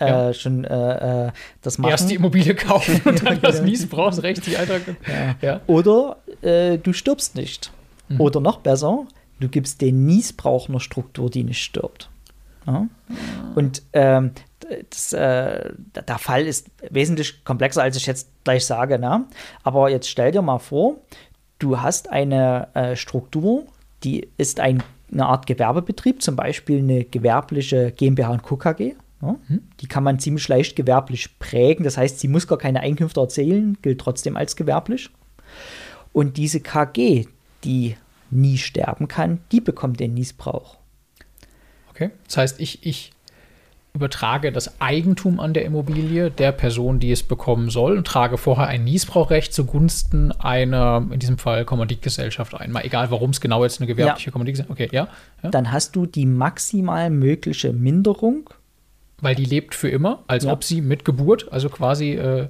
äh, 0.00 0.08
ja. 0.08 0.32
schon 0.32 0.64
äh, 0.64 1.26
äh, 1.26 1.32
das 1.60 1.78
machen. 1.78 1.90
Erst 1.90 2.10
die 2.10 2.14
Immobilie 2.14 2.54
kaufen 2.54 3.00
und 3.04 3.26
dann 3.26 3.40
das 3.42 3.60
Niesbrauchsrecht, 3.60 4.46
die 4.46 4.56
Alter. 4.56 4.80
Ja. 5.42 5.60
Oder 5.66 6.16
äh, 6.42 6.78
du 6.78 6.92
stirbst 6.92 7.34
nicht. 7.34 7.70
Mhm. 8.08 8.20
Oder 8.20 8.40
noch 8.40 8.60
besser, 8.60 9.06
du 9.40 9.48
gibst 9.48 9.80
den 9.82 10.06
Niesbrauch 10.06 10.68
einer 10.68 10.80
Struktur, 10.80 11.28
die 11.28 11.44
nicht 11.44 11.62
stirbt. 11.62 12.08
Und 13.56 13.82
ähm, 13.94 14.32
das, 14.90 15.12
äh, 15.12 15.72
der 15.94 16.18
Fall 16.18 16.46
ist 16.46 16.68
wesentlich 16.90 17.44
komplexer, 17.44 17.82
als 17.82 17.96
ich 17.96 18.06
jetzt 18.06 18.28
gleich 18.44 18.64
sage. 18.64 18.98
Ne? 18.98 19.24
Aber 19.62 19.90
jetzt 19.90 20.08
stell 20.08 20.32
dir 20.32 20.42
mal 20.42 20.58
vor, 20.58 20.96
du 21.58 21.80
hast 21.80 22.10
eine 22.10 22.68
äh, 22.74 22.96
Struktur, 22.96 23.64
die 24.04 24.28
ist 24.36 24.60
ein, 24.60 24.82
eine 25.12 25.26
Art 25.26 25.46
Gewerbebetrieb, 25.46 26.22
zum 26.22 26.36
Beispiel 26.36 26.78
eine 26.78 27.04
gewerbliche 27.04 27.92
GmbH 27.92 28.30
und 28.30 28.42
Co. 28.42 28.56
KG. 28.56 28.94
Ja? 29.22 29.36
Mhm. 29.48 29.62
Die 29.80 29.86
kann 29.86 30.04
man 30.04 30.18
ziemlich 30.18 30.46
leicht 30.48 30.76
gewerblich 30.76 31.38
prägen. 31.38 31.84
Das 31.84 31.96
heißt, 31.96 32.20
sie 32.20 32.28
muss 32.28 32.46
gar 32.46 32.58
keine 32.58 32.80
Einkünfte 32.80 33.20
erzählen, 33.20 33.76
gilt 33.82 34.00
trotzdem 34.00 34.36
als 34.36 34.56
gewerblich. 34.56 35.10
Und 36.12 36.36
diese 36.36 36.60
KG, 36.60 37.26
die 37.64 37.96
nie 38.30 38.58
sterben 38.58 39.08
kann, 39.08 39.40
die 39.52 39.60
bekommt 39.60 40.00
den 40.00 40.14
Niesbrauch. 40.14 40.76
Okay. 41.90 42.10
Das 42.26 42.36
heißt, 42.36 42.60
ich, 42.60 42.86
ich 42.86 43.12
übertrage 43.92 44.52
das 44.52 44.80
Eigentum 44.80 45.40
an 45.40 45.52
der 45.52 45.64
Immobilie 45.64 46.30
der 46.30 46.52
Person, 46.52 47.00
die 47.00 47.10
es 47.10 47.22
bekommen 47.22 47.70
soll 47.70 47.96
und 47.96 48.06
trage 48.06 48.38
vorher 48.38 48.68
ein 48.68 48.84
Niesbrauchrecht 48.84 49.52
zugunsten 49.52 50.32
einer, 50.32 51.06
in 51.10 51.18
diesem 51.18 51.38
Fall 51.38 51.64
Kommanditgesellschaft 51.64 52.54
ein. 52.54 52.70
Mal 52.70 52.84
egal, 52.84 53.10
warum 53.10 53.30
es 53.30 53.40
genau 53.40 53.64
jetzt 53.64 53.80
eine 53.80 53.88
gewerbliche 53.88 54.28
ja. 54.28 54.32
Kommanditgesellschaft 54.32 54.80
Okay, 54.80 54.88
ja, 54.92 55.08
ja. 55.42 55.50
Dann 55.50 55.72
hast 55.72 55.96
du 55.96 56.06
die 56.06 56.26
maximal 56.26 57.10
mögliche 57.10 57.72
Minderung 57.72 58.50
weil 59.20 59.34
die 59.34 59.44
lebt 59.44 59.74
für 59.74 59.88
immer, 59.88 60.22
als 60.26 60.44
Ja. 60.44 60.52
ob 60.52 60.64
sie 60.64 60.80
mit 60.80 61.04
Geburt, 61.04 61.52
also 61.52 61.68
quasi 61.68 62.12
äh, 62.12 62.48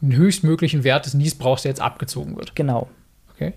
einen 0.00 0.16
höchstmöglichen 0.16 0.84
Wert 0.84 1.06
des 1.06 1.14
Niesbrauchs, 1.14 1.62
der 1.62 1.70
jetzt 1.70 1.80
abgezogen 1.80 2.36
wird. 2.36 2.54
Genau. 2.54 2.88
Okay. 3.34 3.54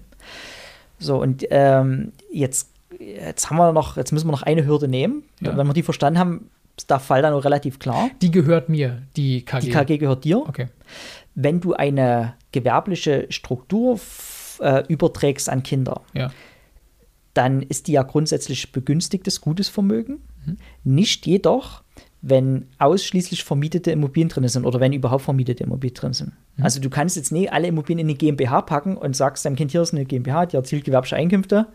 So, 0.99 1.21
und 1.21 1.45
ähm, 1.51 2.13
jetzt, 2.31 2.71
jetzt 2.99 3.49
haben 3.49 3.57
wir 3.57 3.71
noch, 3.73 3.97
jetzt 3.97 4.11
müssen 4.11 4.27
wir 4.27 4.31
noch 4.31 4.43
eine 4.43 4.65
Hürde 4.65 4.87
nehmen. 4.87 5.23
Ja. 5.39 5.55
Wenn 5.57 5.67
wir 5.67 5.73
die 5.73 5.83
verstanden 5.83 6.19
haben, 6.19 6.49
der 6.85 6.99
Fall 6.99 7.21
dann 7.21 7.33
auch 7.33 7.43
relativ 7.43 7.79
klar. 7.79 8.09
Die 8.21 8.31
gehört 8.31 8.69
mir, 8.69 9.01
die 9.15 9.43
KG. 9.43 9.65
Die 9.65 9.71
KG 9.71 9.97
gehört 9.97 10.23
dir. 10.23 10.37
Okay. 10.39 10.67
Wenn 11.35 11.59
du 11.59 11.73
eine 11.73 12.35
gewerbliche 12.51 13.25
Struktur 13.29 13.99
äh, 14.59 14.83
überträgst 14.87 15.49
an 15.49 15.63
Kinder, 15.63 16.01
Ja. 16.13 16.31
dann 17.33 17.61
ist 17.61 17.87
die 17.87 17.93
ja 17.93 18.03
grundsätzlich 18.03 18.71
begünstigtes 18.71 19.41
gutes 19.41 19.69
Vermögen. 19.69 20.21
Mhm. 20.45 20.57
Nicht 20.83 21.25
jedoch, 21.27 21.83
wenn 22.21 22.67
ausschließlich 22.79 23.43
vermietete 23.43 23.91
Immobilien 23.91 24.29
drin 24.29 24.47
sind 24.47 24.65
oder 24.65 24.79
wenn 24.79 24.93
überhaupt 24.93 25.23
vermietete 25.23 25.63
Immobilien 25.63 25.93
drin 25.95 26.13
sind. 26.13 26.31
Mhm. 26.57 26.63
Also 26.63 26.79
du 26.81 26.89
kannst 26.89 27.15
jetzt 27.15 27.31
nicht 27.31 27.53
alle 27.53 27.67
Immobilien 27.67 27.99
in 27.99 28.07
eine 28.07 28.17
GmbH 28.17 28.61
packen 28.63 28.97
und 28.97 29.15
sagst 29.15 29.45
deinem 29.45 29.55
Kind, 29.55 29.71
hier 29.71 29.81
ist 29.81 29.93
eine 29.93 30.05
GmbH, 30.05 30.47
die 30.47 30.55
erzielt 30.55 30.83
gewerbliche 30.83 31.15
Einkünfte. 31.15 31.67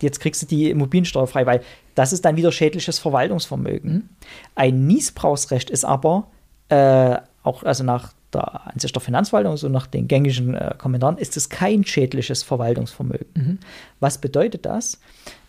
Jetzt 0.00 0.20
kriegst 0.20 0.42
du 0.42 0.46
die 0.46 0.70
Immobiliensteuer 0.70 1.26
frei, 1.26 1.46
weil 1.46 1.62
das 1.94 2.12
ist 2.12 2.24
dann 2.24 2.36
wieder 2.36 2.52
schädliches 2.52 2.98
Verwaltungsvermögen. 2.98 3.92
Mhm. 3.92 4.08
Ein 4.54 4.86
Niesbrauchsrecht 4.86 5.70
ist 5.70 5.84
aber 5.84 6.28
äh, 6.68 7.16
auch, 7.42 7.62
also 7.62 7.84
nach 7.84 8.12
der 8.32 8.66
Ansicht 8.66 8.94
der 8.94 9.02
Finanzverwaltung, 9.02 9.56
so 9.56 9.68
nach 9.68 9.86
den 9.86 10.08
gängigen 10.08 10.54
äh, 10.54 10.74
Kommentaren, 10.76 11.18
ist 11.18 11.36
es 11.36 11.48
kein 11.48 11.84
schädliches 11.84 12.42
Verwaltungsvermögen. 12.42 13.26
Mhm. 13.34 13.58
Was 14.00 14.18
bedeutet 14.18 14.66
das? 14.66 15.00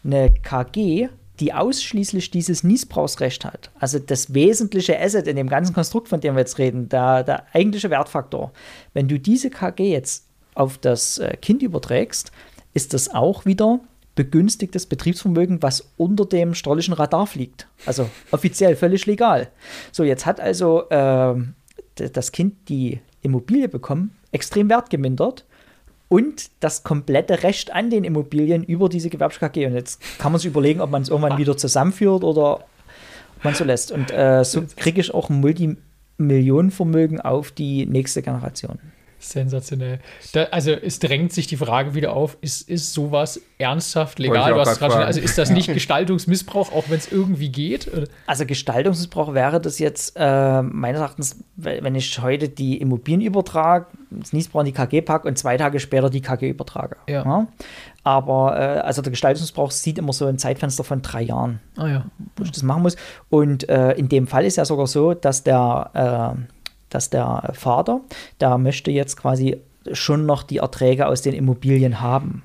Eine 0.03 0.31
KG, 0.31 1.09
die 1.39 1.53
ausschließlich 1.53 2.31
dieses 2.31 2.63
Niesbrauchsrecht 2.63 3.43
hat, 3.43 3.71
also 3.79 3.99
das 3.99 4.33
wesentliche 4.33 4.99
Asset 4.99 5.27
in 5.27 5.35
dem 5.35 5.49
ganzen 5.49 5.73
Konstrukt, 5.73 6.07
von 6.07 6.21
dem 6.21 6.35
wir 6.35 6.41
jetzt 6.41 6.59
reden, 6.59 6.87
der, 6.87 7.23
der 7.23 7.45
eigentliche 7.53 7.89
Wertfaktor, 7.89 8.51
wenn 8.93 9.07
du 9.07 9.19
diese 9.19 9.49
KG 9.49 9.91
jetzt 9.91 10.27
auf 10.53 10.77
das 10.77 11.17
äh, 11.17 11.35
Kind 11.37 11.61
überträgst, 11.61 12.31
ist 12.73 12.93
das 12.93 13.13
auch 13.13 13.45
wieder 13.45 13.79
begünstigtes 14.15 14.85
Betriebsvermögen, 14.85 15.61
was 15.61 15.91
unter 15.97 16.25
dem 16.25 16.53
steuerlichen 16.53 16.93
Radar 16.93 17.27
fliegt. 17.27 17.67
Also 17.85 18.09
offiziell 18.31 18.75
völlig 18.75 19.05
legal. 19.05 19.49
So, 19.91 20.03
jetzt 20.03 20.25
hat 20.25 20.39
also 20.39 20.83
d- 20.89 22.09
das 22.11 22.31
Kind 22.31 22.69
die 22.69 22.99
Immobilie 23.21 23.67
bekommen, 23.67 24.15
extrem 24.31 24.69
wertgemindert 24.69 25.45
und 26.07 26.49
das 26.59 26.83
komplette 26.83 27.43
Recht 27.43 27.73
an 27.73 27.89
den 27.89 28.03
Immobilien 28.03 28.63
über 28.63 28.87
diese 28.89 29.09
gewerbliche 29.09 29.49
KG. 29.49 29.65
Und 29.67 29.73
jetzt 29.73 29.99
kann 30.19 30.31
man 30.31 30.39
sich 30.39 30.47
überlegen, 30.47 30.79
ob 30.81 30.91
man 30.91 31.01
es 31.01 31.09
irgendwann 31.09 31.37
wieder 31.37 31.57
zusammenführt 31.57 32.23
oder 32.23 32.55
ob 32.57 33.43
man 33.43 33.53
so 33.55 33.63
lässt. 33.63 33.91
Und 33.91 34.11
äh, 34.11 34.43
so 34.45 34.63
kriege 34.77 35.01
ich 35.01 35.13
auch 35.13 35.29
ein 35.29 35.41
Multimillionenvermögen 35.41 37.19
auf 37.21 37.51
die 37.51 37.85
nächste 37.85 38.21
Generation. 38.21 38.79
Sensationell. 39.29 39.99
Da, 40.33 40.43
also 40.51 40.71
es 40.71 40.99
drängt 40.99 41.33
sich 41.33 41.47
die 41.47 41.57
Frage 41.57 41.93
wieder 41.95 42.13
auf, 42.13 42.37
ist, 42.41 42.69
ist 42.69 42.93
sowas 42.93 43.39
ernsthaft 43.57 44.19
legal? 44.19 44.53
fragen. 44.65 44.93
also 44.93 45.19
ist 45.19 45.37
das 45.37 45.49
nicht 45.49 45.67
Gestaltungsmissbrauch, 45.73 46.71
auch 46.73 46.85
wenn 46.89 46.97
es 46.97 47.11
irgendwie 47.11 47.49
geht? 47.49 47.89
Also 48.27 48.45
Gestaltungsmissbrauch 48.45 49.33
wäre 49.33 49.59
das 49.61 49.79
jetzt 49.79 50.13
äh, 50.17 50.61
meines 50.61 50.99
Erachtens, 51.01 51.37
we- 51.55 51.79
wenn 51.81 51.95
ich 51.95 52.21
heute 52.21 52.49
die 52.49 52.77
Immobilien 52.79 53.21
übertrage, 53.21 53.87
das 54.09 54.33
Niesbrauch 54.33 54.61
in 54.61 54.67
die 54.67 54.71
KG 54.73 55.01
packe 55.01 55.27
und 55.27 55.37
zwei 55.37 55.57
Tage 55.57 55.79
später 55.79 56.09
die 56.09 56.21
KG 56.21 56.49
übertrage. 56.49 56.97
Ja. 57.07 57.47
Aber 58.03 58.55
äh, 58.59 58.79
also 58.79 59.01
der 59.01 59.09
Gestaltungsmissbrauch 59.11 59.71
sieht 59.71 59.97
immer 59.97 60.13
so 60.13 60.25
ein 60.27 60.37
Zeitfenster 60.37 60.83
von 60.83 61.01
drei 61.01 61.23
Jahren, 61.23 61.59
Ah 61.75 61.87
ja. 61.87 62.05
wo 62.35 62.43
ich 62.43 62.51
das 62.51 62.61
machen 62.63 62.83
muss. 62.83 62.95
Und 63.29 63.67
äh, 63.67 63.93
in 63.93 64.09
dem 64.09 64.27
Fall 64.27 64.45
ist 64.45 64.57
ja 64.57 64.65
sogar 64.65 64.85
so, 64.87 65.13
dass 65.15 65.43
der, 65.43 66.35
äh, 66.37 66.41
dass 66.95 67.09
der 67.09 67.51
Vater, 67.53 68.01
der 68.39 68.57
möchte 68.57 68.89
jetzt 68.89 69.17
quasi 69.17 69.57
schon 69.91 70.25
noch 70.25 70.43
die 70.43 70.57
Erträge 70.57 71.07
aus 71.07 71.21
den 71.21 71.33
Immobilien 71.33 71.99
haben. 71.99 72.43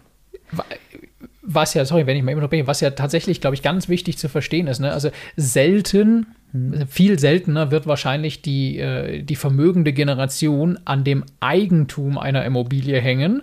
Was 1.43 1.75
ja, 1.75 1.85
sorry, 1.85 2.07
wenn 2.07 2.17
ich 2.17 2.23
mal 2.23 2.33
immer 2.33 2.43
noch 2.43 2.51
bin, 2.51 2.67
was 2.67 2.81
ja 2.81 2.91
tatsächlich, 2.91 3.41
glaube 3.41 3.55
ich, 3.55 3.63
ganz 3.63 3.89
wichtig 3.89 4.19
zu 4.19 4.29
verstehen 4.29 4.67
ist. 4.67 4.81
Ne? 4.81 4.93
Also 4.93 5.11
selten, 5.37 6.27
viel 6.89 7.19
seltener 7.19 7.71
wird 7.71 7.87
wahrscheinlich 7.87 8.43
die, 8.43 8.79
äh, 8.79 9.23
die 9.23 9.37
vermögende 9.37 9.93
Generation 9.93 10.79
an 10.85 11.05
dem 11.05 11.25
Eigentum 11.39 12.19
einer 12.19 12.45
Immobilie 12.45 13.01
hängen, 13.01 13.43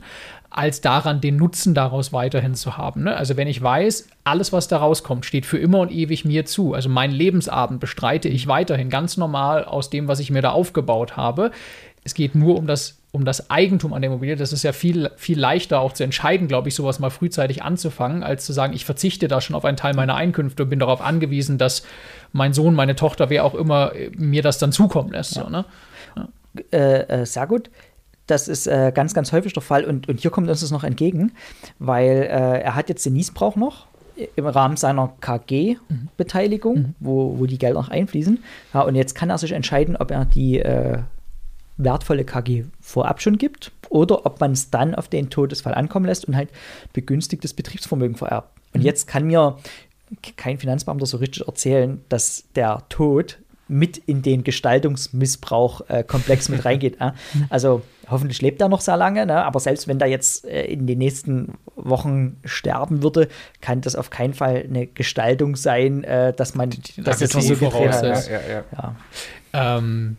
als 0.58 0.82
daran, 0.82 1.22
den 1.22 1.36
Nutzen 1.36 1.76
daraus 1.76 2.14
weiterhin 2.14 2.56
zu 2.56 2.78
haben. 2.78 3.04
Ne? 3.04 3.16
Also 3.16 3.38
wenn 3.38 3.48
ich 3.48 3.62
weiß, 3.62 4.08
alles, 4.24 4.52
was 4.52 4.68
da 4.68 4.78
rauskommt, 4.78 5.24
steht 5.24 5.46
für 5.46 5.60
immer 5.60 5.80
und 5.80 5.92
ewig 5.92 6.26
mir 6.26 6.46
zu. 6.46 6.74
Also 6.74 6.90
meinen 6.90 7.14
Lebensabend 7.14 7.80
bestreite 7.80 8.28
ich 8.28 8.48
weiterhin 8.48 8.90
ganz 8.90 9.18
normal 9.18 9.66
aus 9.66 9.92
dem, 9.92 10.08
was 10.08 10.20
ich 10.20 10.32
mir 10.32 10.42
da 10.42 10.50
aufgebaut 10.50 11.16
habe. 11.16 11.52
Es 12.04 12.16
geht 12.16 12.34
nur 12.34 12.58
um 12.58 12.66
das, 12.66 12.98
um 13.12 13.24
das 13.24 13.52
Eigentum 13.52 13.94
an 13.94 14.02
der 14.02 14.10
Immobilie. 14.10 14.36
Das 14.36 14.52
ist 14.52 14.64
ja 14.64 14.74
viel, 14.74 15.12
viel 15.16 15.40
leichter 15.40 15.80
auch 15.80 15.94
zu 15.94 16.04
entscheiden, 16.04 16.48
glaube 16.48 16.70
ich, 16.70 16.76
sowas 16.76 16.98
mal 16.98 17.12
frühzeitig 17.12 17.62
anzufangen, 17.62 18.24
als 18.24 18.44
zu 18.44 18.52
sagen, 18.52 18.74
ich 18.74 18.84
verzichte 18.84 19.28
da 19.28 19.42
schon 19.42 19.56
auf 19.56 19.64
einen 19.64 19.78
Teil 19.78 19.94
meiner 19.94 20.16
Einkünfte 20.16 20.64
und 20.64 20.70
bin 20.70 20.80
darauf 20.80 21.02
angewiesen, 21.02 21.60
dass 21.60 21.84
mein 22.34 22.54
Sohn, 22.54 22.74
meine 22.74 22.96
Tochter, 22.96 23.30
wer 23.30 23.46
auch 23.46 23.54
immer, 23.54 23.92
mir 24.16 24.42
das 24.42 24.58
dann 24.58 24.72
zukommen 24.72 25.12
lässt. 25.12 25.36
So, 25.36 25.50
ne? 25.50 25.66
äh, 26.72 27.22
äh, 27.22 27.26
sehr 27.26 27.46
gut. 27.46 27.70
Das 28.28 28.48
ist 28.48 28.68
äh, 28.68 28.92
ganz, 28.94 29.14
ganz 29.14 29.32
häufig 29.32 29.54
der 29.54 29.64
Fall 29.64 29.86
und, 29.86 30.10
und 30.10 30.20
hier 30.20 30.32
kommt 30.32 30.50
uns 30.50 30.62
das 30.62 30.72
noch 30.72 30.84
entgegen, 30.84 31.32
weil 31.80 32.24
äh, 32.24 32.62
er 32.62 32.76
hat 32.76 32.90
jetzt 32.90 33.06
den 33.06 33.14
Niesbrauch 33.14 33.56
noch 33.56 33.88
im 34.36 34.46
Rahmen 34.46 34.78
seiner 34.78 35.14
KG-Beteiligung, 35.22 36.96
wo, 37.00 37.40
wo 37.40 37.46
die 37.46 37.58
Gelder 37.58 37.80
noch 37.80 37.90
einfließen. 37.90 38.44
Ja, 38.74 38.82
und 38.82 38.96
jetzt 38.96 39.16
kann 39.16 39.30
er 39.30 39.38
sich 39.38 39.52
entscheiden, 39.52 39.96
ob 39.96 40.12
er 40.12 40.26
die 40.26 40.60
äh, 40.60 41.00
wertvolle 41.78 42.26
KG 42.26 42.66
vorab 42.82 43.22
schon 43.22 43.38
gibt 43.38 43.72
oder 43.90 44.26
ob 44.26 44.40
man 44.40 44.52
es 44.52 44.72
dann 44.72 44.96
auf 44.96 45.08
den 45.08 45.30
Todesfall 45.30 45.76
ankommen 45.76 46.08
lässt 46.08 46.26
und 46.26 46.36
halt 46.36 46.50
begünstigtes 46.94 47.54
Betriebsvermögen 47.54 48.18
vererbt. 48.18 48.50
Und 48.74 48.82
jetzt 48.82 49.08
kann 49.08 49.28
mir 49.28 49.58
kein 50.36 50.58
Finanzbeamter 50.58 51.06
so 51.06 51.18
richtig 51.18 51.48
erzählen, 51.48 52.02
dass 52.10 52.46
der 52.56 52.84
Tod 52.90 53.38
mit 53.68 53.98
in 53.98 54.22
den 54.22 54.44
Gestaltungsmissbrauch-Komplex 54.44 56.50
mit 56.50 56.66
reingeht. 56.66 57.02
äh. 57.02 57.12
Also 57.50 57.82
hoffentlich 58.10 58.42
lebt 58.42 58.62
er 58.62 58.70
noch 58.70 58.82
sehr 58.82 58.98
lange, 58.98 59.26
ne? 59.26 59.44
aber 59.44 59.60
selbst 59.60 59.88
wenn 59.88 60.00
er 60.00 60.08
jetzt 60.08 60.46
äh, 60.46 60.66
in 60.66 60.88
den 60.88 60.98
nächsten 60.98 61.54
Wochen 61.76 62.38
sterben 62.46 63.04
würde, 63.04 63.28
kann 63.62 63.82
das 63.82 63.96
auf 63.96 64.10
keinen 64.10 64.34
Fall 64.34 64.64
eine 64.68 64.88
Gestaltung 64.88 65.56
sein, 65.56 66.04
äh, 66.04 66.34
dass 66.34 66.56
man 66.56 66.72
das 66.98 67.20
jetzt 67.20 67.36
noch 67.36 67.42
so 67.42 67.56
gedreht 67.56 67.72
hat. 67.72 67.74
voraussetzt. 67.74 68.30
Ja. 68.30 68.40
Ja, 68.40 68.48
ja, 68.48 68.64
ja. 68.72 68.96
Ja. 69.54 69.78
Ähm, 69.78 70.18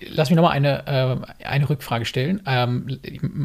lass 0.00 0.30
mich 0.30 0.36
nochmal 0.36 0.52
eine, 0.52 0.86
äh, 0.86 1.44
eine 1.44 1.68
Rückfrage 1.68 2.04
stellen. 2.04 2.42
Ähm, 2.46 2.98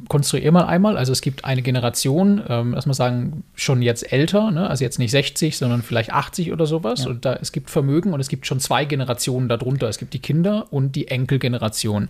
konstruier 0.08 0.52
mal 0.52 0.66
einmal, 0.66 0.98
also 0.98 1.12
es 1.12 1.22
gibt 1.22 1.46
eine 1.46 1.62
Generation, 1.62 2.42
ähm, 2.48 2.74
lass 2.74 2.86
mal 2.86 2.94
sagen, 2.94 3.44
schon 3.56 3.82
jetzt 3.82 4.12
älter, 4.12 4.52
ne? 4.52 4.70
also 4.70 4.84
jetzt 4.84 5.00
nicht 5.00 5.12
60, 5.12 5.58
sondern 5.58 5.82
vielleicht 5.82 6.12
80 6.12 6.52
oder 6.52 6.66
sowas. 6.66 7.06
Und 7.06 7.26
da, 7.26 7.34
es 7.34 7.52
gibt 7.52 7.70
Vermögen 7.70 8.14
und 8.14 8.20
es 8.20 8.30
gibt 8.30 8.48
schon 8.48 8.60
zwei 8.60 8.86
Generationen 8.86 9.50
darunter. 9.50 9.88
Es 9.90 9.98
gibt 9.98 10.14
die 10.14 10.20
Kinder 10.20 10.68
und 10.72 10.96
die 10.96 11.08
Enkelgeneration. 11.08 12.10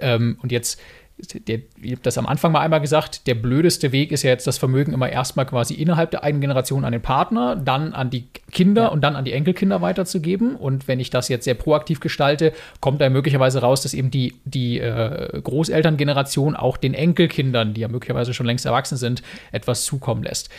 Ähm, 0.00 0.38
und 0.42 0.52
jetzt 0.52 0.80
der, 1.18 1.60
ich 1.80 1.92
habe 1.92 2.02
das 2.02 2.18
am 2.18 2.26
Anfang 2.26 2.52
mal 2.52 2.60
einmal 2.60 2.80
gesagt, 2.80 3.26
der 3.26 3.34
blödeste 3.34 3.92
Weg 3.92 4.12
ist 4.12 4.22
ja 4.22 4.30
jetzt 4.30 4.46
das 4.46 4.58
Vermögen 4.58 4.92
immer 4.92 5.08
erstmal 5.08 5.46
quasi 5.46 5.74
innerhalb 5.74 6.10
der 6.10 6.24
eigenen 6.24 6.40
Generation 6.40 6.84
an 6.84 6.92
den 6.92 7.02
Partner, 7.02 7.54
dann 7.56 7.92
an 7.92 8.10
die 8.10 8.26
Kinder 8.50 8.92
und 8.92 9.02
dann 9.02 9.14
an 9.14 9.24
die 9.24 9.32
Enkelkinder 9.32 9.80
weiterzugeben. 9.80 10.56
Und 10.56 10.88
wenn 10.88 11.00
ich 11.00 11.10
das 11.10 11.28
jetzt 11.28 11.44
sehr 11.44 11.54
proaktiv 11.54 12.00
gestalte, 12.00 12.52
kommt 12.80 13.00
da 13.00 13.08
möglicherweise 13.08 13.60
raus, 13.60 13.82
dass 13.82 13.94
eben 13.94 14.10
die, 14.10 14.34
die 14.44 14.78
äh, 14.78 15.40
Großelterngeneration 15.42 16.56
auch 16.56 16.76
den 16.76 16.94
Enkelkindern, 16.94 17.74
die 17.74 17.82
ja 17.82 17.88
möglicherweise 17.88 18.34
schon 18.34 18.46
längst 18.46 18.66
erwachsen 18.66 18.96
sind, 18.96 19.22
etwas 19.52 19.84
zukommen 19.84 20.22
lässt. 20.22 20.50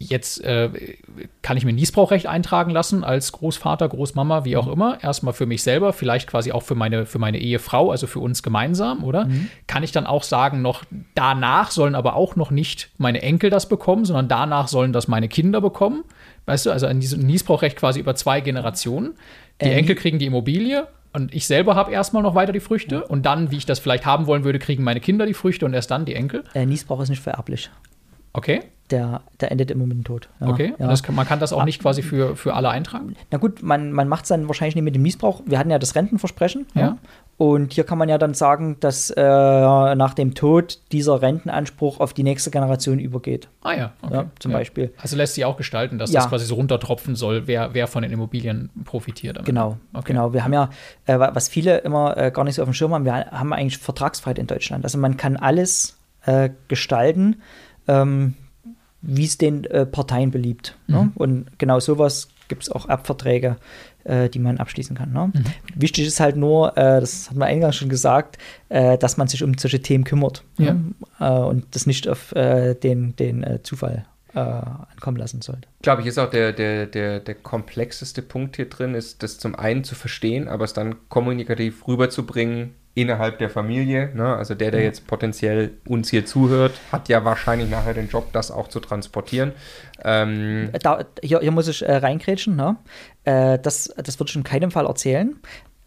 Jetzt 0.00 0.44
äh, 0.44 0.70
kann 1.42 1.56
ich 1.56 1.64
mir 1.64 1.72
Niesbrauchrecht 1.72 2.26
eintragen 2.28 2.70
lassen 2.70 3.02
als 3.02 3.32
Großvater, 3.32 3.88
Großmama, 3.88 4.44
wie 4.44 4.56
auch 4.56 4.68
immer. 4.68 5.02
Erstmal 5.02 5.32
für 5.34 5.44
mich 5.46 5.64
selber, 5.64 5.92
vielleicht 5.92 6.28
quasi 6.28 6.52
auch 6.52 6.62
für 6.62 6.76
meine, 6.76 7.04
für 7.04 7.18
meine 7.18 7.38
Ehefrau, 7.38 7.90
also 7.90 8.06
für 8.06 8.20
uns 8.20 8.44
gemeinsam, 8.44 9.02
oder? 9.02 9.28
Kann 9.66 9.82
ich 9.82 9.90
dann 9.90 10.06
auch 10.06 10.22
sagen, 10.22 10.62
noch 10.62 10.84
danach 11.16 11.72
sollen 11.72 11.96
aber 11.96 12.14
auch 12.14 12.36
noch 12.36 12.52
nicht 12.52 12.90
meine 12.98 13.22
Enkel 13.22 13.50
das 13.50 13.68
bekommen, 13.68 14.04
sondern 14.04 14.28
danach 14.28 14.68
sollen 14.68 14.92
das 14.92 15.08
meine 15.08 15.26
Kinder 15.28 15.60
bekommen? 15.60 16.04
Weißt 16.46 16.66
du, 16.66 16.70
also 16.70 16.86
ein 16.86 17.00
Nies- 17.00 17.16
Niesbrauchrecht 17.16 17.76
quasi 17.76 17.98
über 17.98 18.14
zwei 18.14 18.40
Generationen. 18.40 19.14
Die 19.60 19.66
Äh, 19.66 19.74
Enkel 19.74 19.96
kriegen 19.96 20.20
die 20.20 20.26
Immobilie 20.26 20.86
und 21.12 21.34
ich 21.34 21.48
selber 21.48 21.74
habe 21.74 21.90
erstmal 21.90 22.22
noch 22.22 22.36
weiter 22.36 22.52
die 22.52 22.60
Früchte 22.60 23.04
und 23.04 23.26
dann, 23.26 23.50
wie 23.50 23.56
ich 23.56 23.66
das 23.66 23.80
vielleicht 23.80 24.06
haben 24.06 24.28
wollen 24.28 24.44
würde, 24.44 24.60
kriegen 24.60 24.84
meine 24.84 25.00
Kinder 25.00 25.26
die 25.26 25.34
Früchte 25.34 25.66
und 25.66 25.74
erst 25.74 25.90
dann 25.90 26.04
die 26.04 26.14
Enkel. 26.14 26.44
Äh, 26.54 26.66
Niesbrauch 26.66 27.00
ist 27.00 27.08
nicht 27.08 27.20
vererblich. 27.22 27.68
Okay. 28.32 28.60
Der, 28.90 29.22
der 29.40 29.50
endet 29.52 29.70
im 29.70 29.78
Moment 29.78 30.06
tot. 30.06 30.28
Ja, 30.40 30.48
okay, 30.48 30.74
ja. 30.78 30.94
kann, 30.96 31.14
man 31.14 31.26
kann 31.26 31.40
das 31.40 31.52
auch 31.52 31.64
nicht 31.64 31.80
quasi 31.80 32.02
für, 32.02 32.36
für 32.36 32.54
alle 32.54 32.68
eintragen? 32.70 33.14
Na 33.30 33.38
gut, 33.38 33.62
man, 33.62 33.92
man 33.92 34.08
macht 34.08 34.24
es 34.24 34.28
dann 34.28 34.48
wahrscheinlich 34.48 34.74
nicht 34.74 34.84
mit 34.84 34.94
dem 34.94 35.02
Missbrauch. 35.02 35.42
Wir 35.46 35.58
hatten 35.58 35.70
ja 35.70 35.78
das 35.78 35.94
Rentenversprechen. 35.94 36.66
Ja. 36.74 36.98
Und 37.36 37.72
hier 37.72 37.84
kann 37.84 37.98
man 37.98 38.08
ja 38.08 38.18
dann 38.18 38.34
sagen, 38.34 38.78
dass 38.80 39.10
äh, 39.10 39.22
nach 39.22 40.14
dem 40.14 40.34
Tod 40.34 40.80
dieser 40.90 41.22
Rentenanspruch 41.22 42.00
auf 42.00 42.12
die 42.12 42.24
nächste 42.24 42.50
Generation 42.50 42.98
übergeht. 42.98 43.48
Ah 43.62 43.74
ja, 43.74 43.92
okay. 44.02 44.14
Ja, 44.14 44.24
zum 44.40 44.50
Beispiel. 44.52 44.92
Also 45.00 45.16
lässt 45.16 45.36
sich 45.36 45.44
auch 45.44 45.56
gestalten, 45.56 45.98
dass 45.98 46.10
Ja. 46.10 46.20
das 46.22 46.28
quasi 46.30 46.46
so 46.46 46.56
runtertropfen 46.56 47.14
soll, 47.14 47.46
wer, 47.46 47.74
wer 47.74 47.86
von 47.86 48.02
den 48.02 48.10
Immobilien 48.10 48.70
profitiert. 48.84 49.36
damit. 49.36 49.46
Genau, 49.46 49.76
Okay. 49.94 50.02
genau. 50.08 50.32
Wir 50.32 50.42
haben 50.42 50.52
ja, 50.52 50.70
äh, 51.06 51.16
wa- 51.18 51.30
was 51.32 51.48
viele 51.48 51.78
immer 51.78 52.16
äh, 52.16 52.32
gar 52.32 52.42
nicht 52.42 52.56
so 52.56 52.62
auf 52.62 52.68
dem 52.68 52.74
Schirm 52.74 52.92
haben, 52.92 53.04
wir 53.04 53.14
haben 53.14 53.52
eigentlich 53.52 53.78
Vertragsfreiheit 53.78 54.40
in 54.40 54.48
Deutschland. 54.48 54.82
Also 54.84 54.98
man 54.98 55.16
kann 55.16 55.36
alles 55.36 55.96
äh, 56.26 56.50
gestalten, 56.66 57.36
ähm, 57.86 58.34
wie 59.02 59.24
es 59.24 59.38
den 59.38 59.64
äh, 59.64 59.86
Parteien 59.86 60.30
beliebt. 60.30 60.76
Ne? 60.86 61.04
Mhm. 61.04 61.12
Und 61.14 61.58
genau 61.58 61.80
sowas 61.80 62.28
gibt 62.48 62.62
es 62.62 62.70
auch 62.70 62.88
Erbverträge, 62.88 63.56
äh, 64.04 64.28
die 64.28 64.38
man 64.38 64.58
abschließen 64.58 64.96
kann. 64.96 65.12
Ne? 65.12 65.30
Mhm. 65.32 65.44
Wichtig 65.74 66.06
ist 66.06 66.20
halt 66.20 66.36
nur, 66.36 66.76
äh, 66.76 67.00
das 67.00 67.30
hat 67.30 67.36
man 67.36 67.48
eingangs 67.48 67.76
schon 67.76 67.88
gesagt, 67.88 68.38
äh, 68.68 68.98
dass 68.98 69.16
man 69.16 69.28
sich 69.28 69.44
um 69.44 69.56
solche 69.56 69.80
Themen 69.80 70.04
kümmert 70.04 70.44
Ja. 70.58 70.74
ne? 70.74 70.94
äh, 71.20 71.28
und 71.30 71.66
das 71.72 71.86
nicht 71.86 72.08
auf 72.08 72.32
äh, 72.32 72.74
den, 72.74 73.14
den 73.16 73.42
äh, 73.44 73.62
Zufall 73.62 74.06
äh, 74.34 74.38
ankommen 74.38 75.16
lassen 75.16 75.42
sollte. 75.42 75.68
glaube 75.82 76.02
ich, 76.02 76.08
ist 76.08 76.18
auch 76.18 76.30
der, 76.30 76.52
der, 76.52 76.86
der, 76.86 77.20
der 77.20 77.34
komplexeste 77.34 78.22
Punkt 78.22 78.56
hier 78.56 78.68
drin, 78.68 78.94
ist 78.94 79.22
das 79.22 79.38
zum 79.38 79.54
einen 79.54 79.84
zu 79.84 79.94
verstehen, 79.94 80.48
aber 80.48 80.64
es 80.64 80.72
dann 80.72 80.96
kommunikativ 81.08 81.86
rüberzubringen 81.86 82.74
innerhalb 82.94 83.38
der 83.38 83.50
Familie. 83.50 84.12
Ne? 84.14 84.36
Also 84.36 84.54
der, 84.54 84.70
der 84.70 84.82
jetzt 84.82 85.06
potenziell 85.06 85.72
uns 85.86 86.10
hier 86.10 86.26
zuhört, 86.26 86.72
hat 86.90 87.08
ja 87.08 87.24
wahrscheinlich 87.24 87.70
nachher 87.70 87.94
den 87.94 88.08
Job, 88.08 88.32
das 88.32 88.50
auch 88.50 88.68
zu 88.68 88.80
transportieren. 88.80 89.52
Ähm, 90.02 90.70
da, 90.82 91.04
hier, 91.22 91.40
hier 91.40 91.52
muss 91.52 91.68
ich 91.68 91.82
äh, 91.82 91.96
reingrätschen, 91.96 92.56
ne? 92.56 92.76
Äh, 93.24 93.58
das, 93.58 93.92
das 93.96 94.18
würde 94.18 94.30
ich 94.30 94.36
in 94.36 94.42
keinem 94.42 94.70
Fall 94.70 94.86
erzählen, 94.86 95.36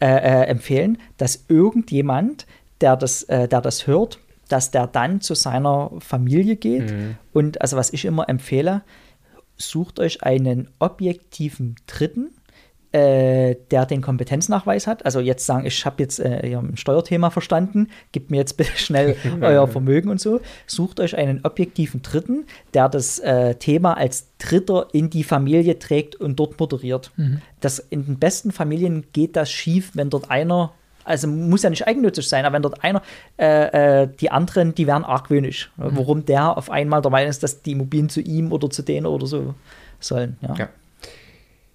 äh, 0.00 0.06
äh, 0.06 0.46
empfehlen, 0.46 0.98
dass 1.16 1.44
irgendjemand, 1.48 2.46
der 2.80 2.96
das, 2.96 3.24
äh, 3.24 3.46
der 3.46 3.60
das 3.60 3.86
hört, 3.86 4.18
dass 4.48 4.70
der 4.70 4.86
dann 4.86 5.20
zu 5.20 5.34
seiner 5.34 5.90
Familie 6.00 6.56
geht. 6.56 6.92
Und 7.32 7.62
also 7.62 7.76
was 7.78 7.92
ich 7.92 8.04
immer 8.04 8.28
empfehle, 8.28 8.82
sucht 9.56 9.98
euch 9.98 10.22
einen 10.22 10.68
objektiven 10.78 11.76
Dritten, 11.86 12.30
äh, 12.92 13.56
der 13.70 13.86
den 13.86 14.02
Kompetenznachweis 14.02 14.86
hat. 14.86 15.04
Also 15.04 15.20
jetzt 15.20 15.46
sagen, 15.46 15.66
ich 15.66 15.84
habe 15.86 16.02
jetzt 16.02 16.20
äh, 16.20 16.56
ein 16.56 16.76
Steuerthema 16.76 17.30
verstanden, 17.30 17.88
gebt 18.12 18.30
mir 18.30 18.36
jetzt 18.36 18.56
bitte 18.56 18.76
schnell 18.76 19.16
euer 19.40 19.66
Vermögen 19.66 20.10
und 20.10 20.20
so. 20.20 20.40
Sucht 20.66 21.00
euch 21.00 21.16
einen 21.16 21.44
objektiven 21.44 22.02
Dritten, 22.02 22.44
der 22.74 22.88
das 22.88 23.18
äh, 23.18 23.54
Thema 23.54 23.96
als 23.96 24.28
Dritter 24.38 24.88
in 24.92 25.10
die 25.10 25.24
Familie 25.24 25.78
trägt 25.78 26.16
und 26.16 26.38
dort 26.38 26.58
moderiert. 26.60 27.12
Das, 27.60 27.78
in 27.78 28.04
den 28.04 28.18
besten 28.18 28.52
Familien 28.52 29.04
geht 29.12 29.36
das 29.36 29.50
schief, 29.50 29.92
wenn 29.94 30.10
dort 30.10 30.30
einer 30.30 30.72
also 31.04 31.26
muss 31.26 31.62
ja 31.62 31.70
nicht 31.70 31.86
eigennützig 31.86 32.28
sein, 32.28 32.44
aber 32.44 32.54
wenn 32.54 32.62
dort 32.62 32.84
einer, 32.84 33.02
äh, 33.36 34.02
äh, 34.02 34.08
die 34.20 34.30
anderen, 34.30 34.72
die 34.74 34.86
werden 34.86 35.04
argwöhnisch. 35.04 35.72
Warum 35.76 36.24
der 36.24 36.56
auf 36.56 36.70
einmal 36.70 37.02
der 37.02 37.10
Meinung 37.10 37.30
ist, 37.30 37.42
dass 37.42 37.62
die 37.62 37.72
Immobilien 37.72 38.08
zu 38.08 38.20
ihm 38.20 38.52
oder 38.52 38.70
zu 38.70 38.82
denen 38.82 39.06
oder 39.06 39.26
so 39.26 39.54
sollen. 39.98 40.36
Ja. 40.42 40.54
Ja. 40.54 40.68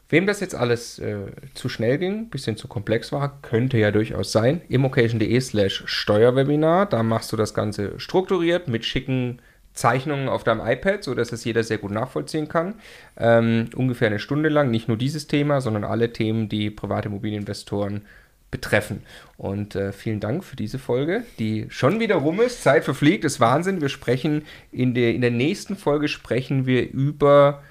Wem 0.10 0.26
das 0.26 0.40
jetzt 0.40 0.56
alles 0.56 1.00
äh, 1.00 1.18
zu 1.54 1.68
schnell 1.68 1.98
ging, 1.98 2.30
bisschen 2.30 2.56
zu 2.56 2.68
komplex 2.68 3.12
war, 3.12 3.42
könnte 3.42 3.78
ja 3.78 3.92
durchaus 3.92 4.32
sein. 4.32 4.62
immocation.de 4.70 5.40
slash 5.42 5.84
Steuerwebinar, 5.86 6.86
da 6.86 7.04
machst 7.04 7.32
du 7.34 7.36
das 7.38 7.54
Ganze 7.54 8.00
strukturiert 8.00 8.70
mit 8.70 8.86
schicken 8.86 9.42
Zeichnungen 9.74 10.30
auf 10.30 10.44
deinem 10.44 10.66
iPad, 10.66 11.04
sodass 11.04 11.32
es 11.32 11.44
jeder 11.44 11.64
sehr 11.64 11.78
gut 11.78 11.92
nachvollziehen 11.92 12.48
kann. 12.48 12.76
Ähm, 13.18 13.70
ungefähr 13.76 14.08
eine 14.08 14.20
Stunde 14.20 14.50
lang, 14.50 14.72
nicht 14.72 14.88
nur 14.88 14.98
dieses 14.98 15.28
Thema, 15.28 15.62
sondern 15.62 15.84
alle 15.84 16.14
Themen, 16.14 16.50
die 16.50 16.70
private 16.72 17.10
Immobilieninvestoren 17.10 18.06
betreffen. 18.50 19.04
Und 19.38 19.76
äh, 19.76 19.92
vielen 19.92 20.20
Dank 20.20 20.44
für 20.44 20.56
diese 20.56 20.80
Folge, 20.80 21.24
die 21.38 21.68
schon 21.70 22.00
wieder 22.00 22.16
rum 22.16 22.40
ist. 22.40 22.64
Zeit 22.64 22.86
verfliegt, 22.86 23.26
ist 23.26 23.40
Wahnsinn. 23.40 23.82
Wir 23.82 23.90
sprechen 23.90 24.46
in 24.72 24.94
der, 24.94 25.14
in 25.14 25.22
der 25.22 25.32
nächsten 25.32 25.76
Folge 25.76 26.08
sprechen 26.08 26.66
wir 26.66 26.90
über 26.90 27.62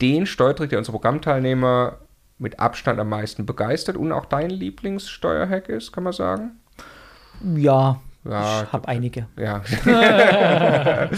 den 0.00 0.26
Steuertrick, 0.26 0.70
der 0.70 0.78
unsere 0.78 0.96
Programmteilnehmer 0.96 1.98
mit 2.38 2.58
Abstand 2.58 2.98
am 2.98 3.08
meisten 3.08 3.46
begeistert 3.46 3.96
und 3.96 4.12
auch 4.12 4.24
dein 4.24 4.50
Lieblingssteuerhack 4.50 5.68
ist, 5.68 5.92
kann 5.92 6.04
man 6.04 6.12
sagen? 6.12 6.52
Ja, 7.56 8.00
Ja, 8.24 8.62
ich 8.64 8.72
habe 8.72 8.88
einige. 8.88 9.26
Ja. 9.38 9.62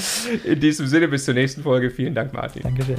In 0.44 0.60
diesem 0.60 0.86
Sinne, 0.86 1.08
bis 1.08 1.24
zur 1.24 1.34
nächsten 1.34 1.62
Folge. 1.62 1.90
Vielen 1.90 2.14
Dank, 2.14 2.32
Martin. 2.32 2.62
Dankeschön. 2.62 2.98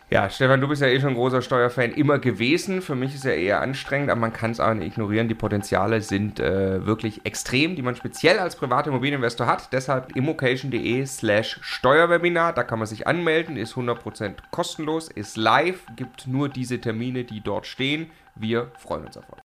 Ja, 0.13 0.29
Stefan, 0.29 0.59
du 0.59 0.67
bist 0.67 0.81
ja 0.81 0.89
eh 0.89 0.99
schon 0.99 1.11
ein 1.11 1.15
großer 1.15 1.41
Steuerfan 1.41 1.93
immer 1.93 2.19
gewesen. 2.19 2.81
Für 2.81 2.95
mich 2.95 3.15
ist 3.15 3.23
er 3.23 3.37
eher 3.37 3.61
anstrengend, 3.61 4.09
aber 4.09 4.19
man 4.19 4.33
kann 4.33 4.51
es 4.51 4.59
auch 4.59 4.73
nicht 4.73 4.87
ignorieren. 4.87 5.29
Die 5.29 5.35
Potenziale 5.35 6.01
sind 6.01 6.37
äh, 6.41 6.85
wirklich 6.85 7.25
extrem, 7.25 7.77
die 7.77 7.81
man 7.81 7.95
speziell 7.95 8.37
als 8.37 8.57
privater 8.57 8.89
Immobilieninvestor 8.89 9.47
hat. 9.47 9.71
Deshalb 9.71 10.13
immocation.de 10.13 11.05
slash 11.05 11.59
Steuerwebinar. 11.61 12.51
Da 12.51 12.65
kann 12.65 12.79
man 12.79 12.89
sich 12.89 13.07
anmelden, 13.07 13.55
ist 13.55 13.75
100% 13.75 14.33
kostenlos, 14.51 15.07
ist 15.07 15.37
live, 15.37 15.85
gibt 15.95 16.27
nur 16.27 16.49
diese 16.49 16.81
Termine, 16.81 17.23
die 17.23 17.39
dort 17.39 17.65
stehen. 17.65 18.11
Wir 18.35 18.69
freuen 18.79 19.05
uns 19.05 19.15
auf 19.15 19.31
euch. 19.31 19.50